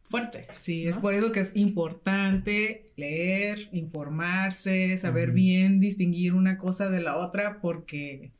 [0.10, 0.48] fuerte.
[0.50, 7.02] Sí, es por eso que es importante leer, informarse, saber bien distinguir una cosa de
[7.02, 8.34] la otra, porque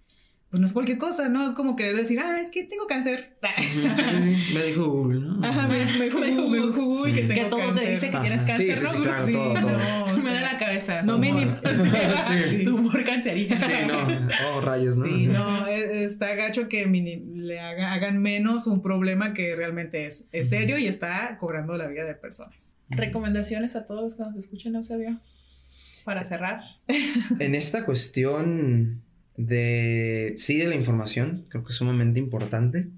[0.50, 1.46] pues no es cualquier cosa, ¿no?
[1.46, 3.38] Es como querer decir, ah, es que tengo cáncer.
[4.54, 5.48] Me dijo Google, ¿no?
[5.48, 6.18] Ajá, me, dijo,
[6.72, 9.04] Google, que tengo Que todo te dice que tienes cáncer, sí, sí, ¿no?
[9.04, 10.18] claro, todo, todo.
[10.18, 11.04] me da la cabeza.
[11.04, 11.30] No me
[12.66, 13.60] Tumor cancerígeno.
[13.60, 14.08] Sí, no.
[14.56, 15.06] Oh, rayos, ¿no?
[15.06, 20.50] Sí, no, e, está gacho que le hagan menos un problema que realmente es, es
[20.50, 22.76] serio y está cobrando la vida de personas.
[22.90, 25.20] Recomendaciones a todos que nos escuchen, Eusebio,
[26.06, 26.64] para cerrar.
[27.40, 29.04] En esta cuestión
[29.40, 32.90] de, sí, de la información, creo que es sumamente importante.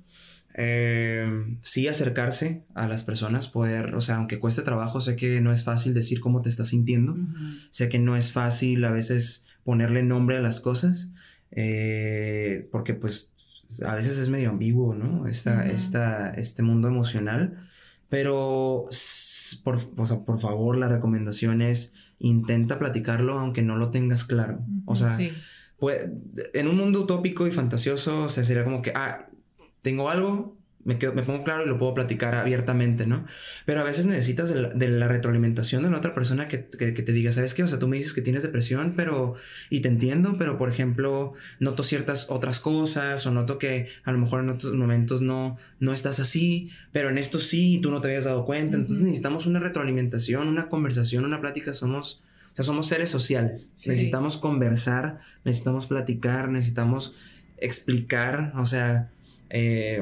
[0.55, 5.51] Eh, sí acercarse a las personas, poder, o sea, aunque cueste trabajo, sé que no
[5.51, 7.15] es fácil decir cómo te estás sintiendo,
[7.69, 11.11] sé que no es fácil a veces ponerle nombre a las cosas,
[11.51, 13.31] eh, porque pues
[13.85, 15.27] a veces es medio ambiguo, ¿no?
[15.27, 17.59] Esta, este mundo emocional,
[18.09, 18.87] pero
[19.63, 25.15] por, por favor la recomendación es intenta platicarlo aunque no lo tengas claro, o sea...
[25.82, 26.01] Pues,
[26.53, 29.29] en un mundo utópico y fantasioso, o sea, sería como que, ah,
[29.82, 33.25] tengo algo, me, quedo, me pongo claro y lo puedo platicar abiertamente, ¿no?
[33.65, 37.32] Pero a veces necesitas de la, retroalimentación de la otra persona que, que, te diga,
[37.32, 37.63] ¿sabes qué?
[37.63, 39.34] O sea, tú me dices que tienes depresión, pero,
[39.71, 44.19] y te entiendo, pero por ejemplo, noto ciertas otras cosas, o noto que a lo
[44.19, 48.09] mejor en otros momentos no, no estás así, pero en esto sí, tú no te
[48.09, 48.77] habías dado cuenta.
[48.77, 52.21] Entonces necesitamos una retroalimentación, una conversación, una plática, somos
[52.51, 53.71] o sea, somos seres sociales.
[53.85, 57.15] Necesitamos conversar, necesitamos platicar, necesitamos
[57.57, 58.51] explicar.
[58.55, 59.09] O sea,
[59.49, 60.01] eh,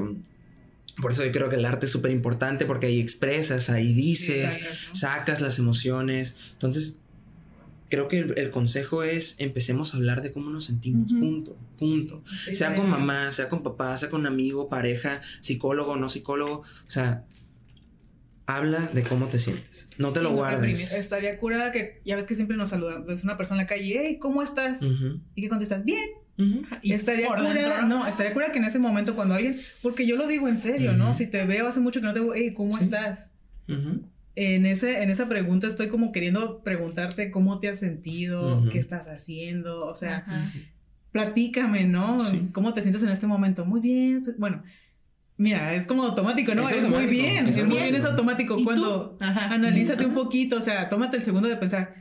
[0.99, 4.59] por eso yo creo que el arte es súper importante porque ahí expresas, ahí dices,
[4.93, 6.35] sacas las emociones.
[6.53, 7.01] Entonces,
[7.89, 12.23] creo que el, consejo es empecemos a hablar de cómo nos sentimos, punto, punto.
[12.51, 16.61] sea con mamá, sea con papá, sea con amigo, pareja, psicólogo, no psicólogo.
[16.61, 17.25] O sea,
[18.49, 19.87] habla de cómo te sientes.
[19.97, 20.91] No te lo guardes.
[20.93, 23.05] Estaría curada que ya ves que siempre nos saludan.
[23.05, 24.81] Ves una persona en la calle, hey, ¿cómo estás?
[25.35, 26.09] Y que contestas, bien.
[26.81, 30.25] Y estaría curada, no, estaría curada que en ese momento cuando alguien, porque yo lo
[30.27, 31.13] digo en serio, ¿no?
[31.13, 33.31] Si te veo hace mucho que no te veo, hey, ¿cómo estás?
[34.35, 39.07] En, ese, en esa pregunta estoy como queriendo preguntarte cómo te has sentido, qué estás
[39.07, 40.25] haciendo, o sea,
[41.11, 42.17] platícame, ¿no?
[42.51, 43.65] ¿Cómo te sientes en este momento?
[43.65, 44.63] Muy bien, bueno,
[45.39, 46.67] Mira, es como automático, ¿no?
[46.67, 48.61] Es, muy bien, es muy bien, es automático.
[48.61, 51.95] Cuando analízate un poquito, o sea, tómate el segundo de pensar,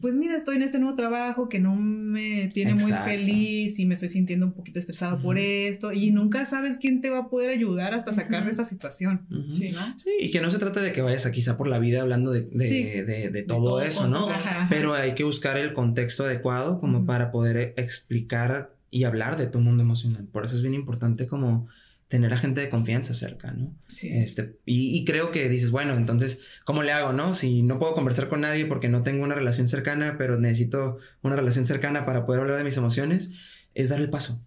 [0.00, 3.94] pues mira, estoy en este nuevo trabajo que no me tiene muy feliz y me
[3.94, 7.50] estoy sintiendo un poquito estresado por esto y nunca sabes quién te va a poder
[7.50, 9.26] ayudar hasta sacar de esa situación.
[9.48, 9.80] Sí, ¿no?
[9.98, 12.30] Sí, y que no se trata de que vayas a quizá por la vida hablando
[12.30, 14.28] de, de, todo, eso, ¿no?
[14.68, 19.58] Pero hay que buscar el contexto adecuado como para poder explicar y hablar de tu
[19.58, 20.28] mundo emocional.
[20.30, 21.66] Por eso es bien importante como
[22.10, 23.72] tener a gente de confianza cerca, ¿no?
[23.86, 24.10] Sí.
[24.12, 27.34] Este, y, creo que dices, bueno, entonces, ¿cómo le hago, no?
[27.34, 31.36] Si no puedo conversar con nadie porque no tengo una relación cercana, pero necesito una
[31.36, 33.30] relación cercana para poder hablar de mis emociones,
[33.74, 34.44] es dar el paso.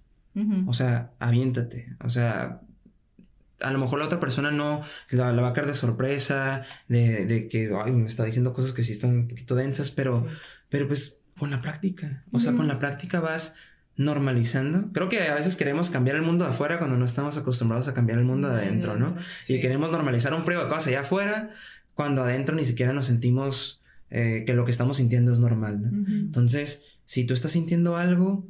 [0.65, 1.95] O sea, aviéntate.
[2.03, 2.61] O sea,
[3.61, 7.69] a lo mejor la otra persona no la, va a caer de sorpresa, de, que
[7.69, 10.25] me está diciendo cosas que sí están un poquito densas, pero,
[10.67, 12.25] pero pues con la práctica.
[12.33, 13.55] O sea, con la práctica vas
[13.95, 14.91] normalizando.
[14.91, 17.93] Creo que a veces queremos cambiar el mundo de afuera cuando no estamos acostumbrados a
[17.93, 19.15] cambiar el mundo de adentro, ¿no?
[19.47, 21.51] Y queremos normalizar un frío de cosas allá afuera
[21.93, 26.07] cuando adentro ni siquiera nos sentimos eh, que lo que estamos sintiendo es normal, ¿no?
[26.07, 28.47] Entonces, si tú estás sintiendo algo,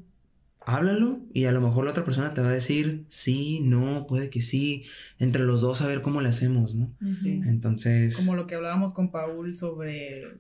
[0.66, 4.30] háblalo y a lo mejor la otra persona te va a decir sí, no, puede
[4.30, 4.86] que sí,
[5.20, 6.90] entre los dos a ver cómo le hacemos, ¿no?
[7.06, 7.42] Sí.
[7.46, 8.16] Entonces...
[8.16, 10.38] Como lo que hablábamos con Paul sobre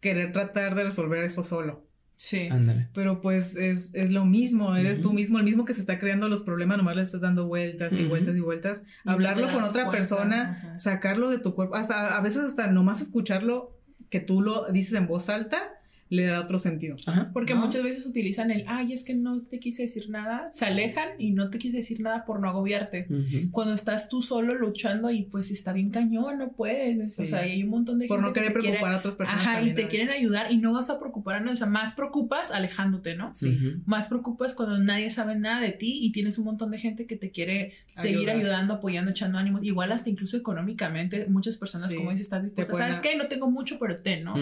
[0.00, 1.85] querer tratar de resolver eso solo.
[2.16, 2.48] Sí.
[2.50, 2.88] Ándale.
[2.94, 6.42] Pero pues es, lo mismo, eres tú mismo, el mismo que se está creando los
[6.42, 8.84] problemas, nomás le estás dando vueltas y vueltas y vueltas.
[9.04, 13.78] Hablarlo con otra persona, sacarlo de tu cuerpo, hasta a veces hasta nomás escucharlo
[14.10, 15.75] que tú lo dices en voz alta
[16.08, 16.96] le da otro sentido.
[17.32, 21.08] Porque muchas veces utilizan el, ay, es que no te quise decir nada, se alejan
[21.18, 23.08] y no te quise decir nada por no agobiarte.
[23.50, 27.18] Cuando estás tú solo luchando y pues está bien cañón, no puedes.
[27.18, 29.46] O sea, hay un montón de por no querer preocupar a otras personas.
[29.46, 31.54] Ajá, y te quieren ayudar y no vas a preocupar a nadie.
[31.54, 33.34] O sea, más preocupas alejándote, ¿no?
[33.34, 33.58] Sí.
[33.84, 37.16] Más preocupas cuando nadie sabe nada de ti y tienes un montón de gente que
[37.16, 39.64] te quiere seguir ayudando, apoyando, echando ánimos.
[39.64, 42.78] Igual hasta incluso económicamente, muchas personas, como dices, están dispuestas.
[42.78, 43.16] ¿Sabes qué?
[43.16, 44.36] No tengo mucho, pero te, ¿no?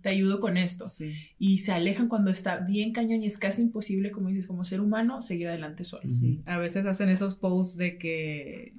[0.00, 0.84] Te ayudo con esto.
[0.84, 1.07] Sí
[1.38, 4.80] y se alejan cuando está bien cañón y es casi imposible, como dices, como ser
[4.80, 6.04] humano, seguir adelante solo.
[6.06, 6.40] Sí.
[6.46, 8.74] A veces hacen esos posts de que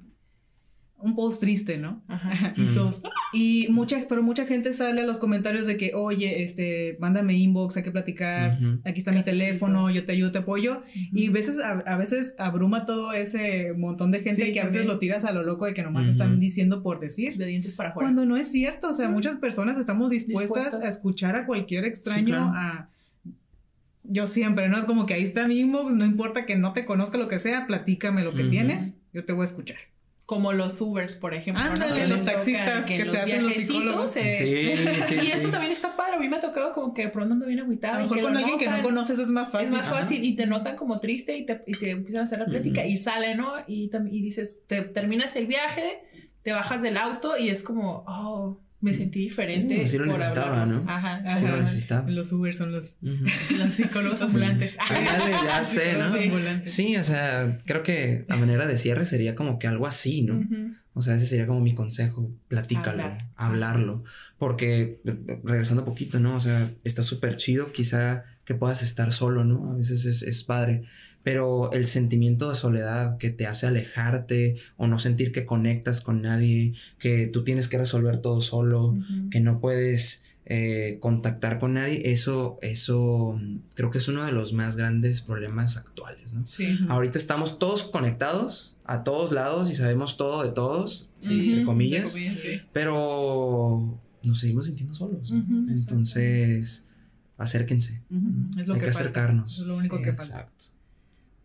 [1.02, 2.02] un post triste, ¿no?
[2.08, 2.54] Ajá.
[2.56, 3.02] y todos.
[3.32, 7.76] Y mucha, pero mucha gente sale a los comentarios de que, oye, este, mándame inbox,
[7.76, 10.82] hay que platicar, aquí está mi teléfono, yo te ayudo, te apoyo.
[11.12, 14.98] Y a veces, a, veces abruma todo ese montón de gente que a veces lo
[14.98, 17.36] tiras a lo loco de que nomás están diciendo por decir.
[17.36, 18.06] De dientes para afuera.
[18.06, 22.52] Cuando no es cierto, o sea, muchas personas estamos dispuestas, a escuchar a cualquier extraño,
[22.54, 22.88] a
[24.02, 24.76] yo siempre, ¿no?
[24.76, 27.38] Es como que ahí está mi inbox, no importa que no te conozca lo que
[27.38, 29.76] sea, platícame lo que tienes, yo te voy a escuchar
[30.30, 32.06] como los Ubers, por ejemplo, ¿no?
[32.06, 34.10] los taxistas que, se hacen los psicólogos.
[34.10, 36.14] Sí, sí, y eso también está padre.
[36.14, 37.96] A mí me ha tocado como que pronto ando bien agüitado.
[37.96, 39.66] A lo mejor con alguien que no conoces es más fácil.
[39.66, 42.38] Es más fácil y te notan como triste y te, y te empiezan a hacer
[42.38, 43.54] la plática y sale, ¿no?
[43.66, 46.04] Y, y dices, te terminas el viaje,
[46.42, 49.86] te bajas del auto y es como, oh, me sentí diferente.
[49.88, 50.84] sí lo necesitaba, ¿no?
[50.86, 52.08] Ajá, sí lo necesitaba.
[52.10, 52.96] Los Uber son los,
[53.58, 54.78] los psicólogos ambulantes.
[55.46, 56.12] ya sé, ¿no?
[56.64, 60.44] Sí, o sea, creo que a manera de cierre sería como que algo así, ¿no?
[61.00, 63.02] O sea, ese sería como mi consejo, platícalo,
[63.34, 64.04] hablarlo.
[64.38, 65.00] Porque,
[65.42, 66.36] regresando un poquito, ¿no?
[66.36, 69.72] O sea, está súper chido quizá que puedas estar solo, ¿no?
[69.72, 70.82] A veces es, es padre
[71.22, 76.22] pero el sentimiento de soledad que te hace alejarte o no sentir que conectas con
[76.22, 78.96] nadie, que tú tienes que resolver todo solo,
[79.30, 84.32] que no puedes eh, contactar con nadie, eso, eso mm, creo que es uno de
[84.32, 86.44] los más grandes problemas actuales, ¿no?
[86.44, 86.76] Sí.
[86.88, 92.16] Ahorita estamos todos conectados a todos lados y sabemos todo de todos, entre comillas,
[92.72, 95.30] pero nos seguimos sintiendo solos.
[95.30, 96.84] Entonces,
[97.38, 98.02] acérquense.
[98.58, 99.56] Es lo Hay que, acercarnos.
[99.56, 100.40] Es lo único que falta.
[100.40, 100.64] Exacto.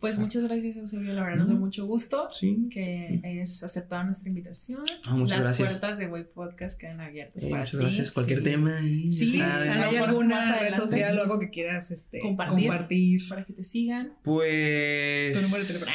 [0.00, 1.12] Pues muchas gracias, Eusebio.
[1.14, 2.28] La verdad nos da mucho gusto
[2.70, 4.82] que hayas aceptado nuestra invitación.
[5.06, 8.12] Ah, muchas Las puertas de Web Podcast quedan abiertas para muchas gracias.
[8.12, 8.78] Cualquier tema.
[8.80, 14.12] Sí, ¿hay alguna red social o algo que quieras este, compartir, Para que te sigan.
[14.22, 15.34] Pues.
[15.34, 15.92] Tu número de teléfono.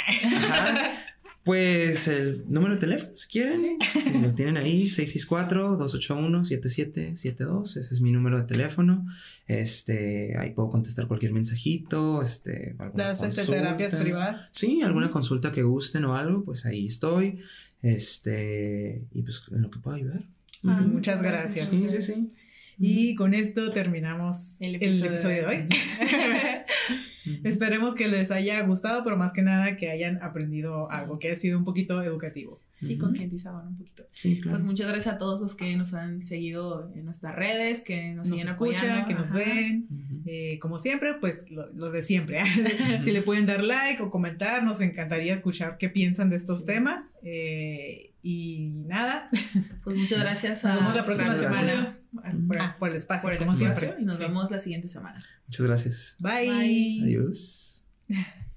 [1.43, 3.79] Pues el número de teléfono, si quieren.
[3.99, 7.77] Si lo tienen ahí, 664-281-7772.
[7.77, 9.07] Ese es mi número de teléfono.
[9.47, 12.21] Este, ahí puedo contestar cualquier mensajito.
[12.21, 14.49] Este, ¿Das este, terapias privadas?
[14.51, 17.39] Sí, alguna consulta que gusten o algo, pues ahí estoy.
[17.81, 20.23] Este, y pues en lo que pueda ayudar.
[20.65, 21.69] Ah, muchas gracias.
[21.69, 22.29] Sí, sí, sí.
[22.77, 25.67] Y con esto terminamos el episodio, de hoy.
[27.43, 31.35] Esperemos que les haya gustado, pero más que nada que hayan aprendido algo, que ha
[31.35, 32.59] sido un poquito educativo.
[32.87, 34.03] Sí, concientizaban un poquito.
[34.11, 34.57] Sí, claro.
[34.57, 38.27] Pues muchas gracias a todos los que nos han seguido en nuestras redes, que nos,
[38.27, 39.87] siguen escuchan, que nos ven.
[40.25, 42.41] Eh, como siempre, pues lo, de siempre.
[43.03, 47.13] si le pueden dar like o comentar, nos encantaría escuchar qué piensan de estos temas.
[47.21, 49.29] Eh, y nada.
[49.83, 50.63] Pues muchas gracias.
[50.63, 51.97] Nos vemos la próxima semana.
[52.59, 53.95] Ah, por, el espacio, como siempre.
[53.99, 55.23] Y nos vemos la siguiente semana.
[55.47, 56.15] Muchas gracias.
[56.19, 57.01] Bye.
[57.03, 57.87] Adiós.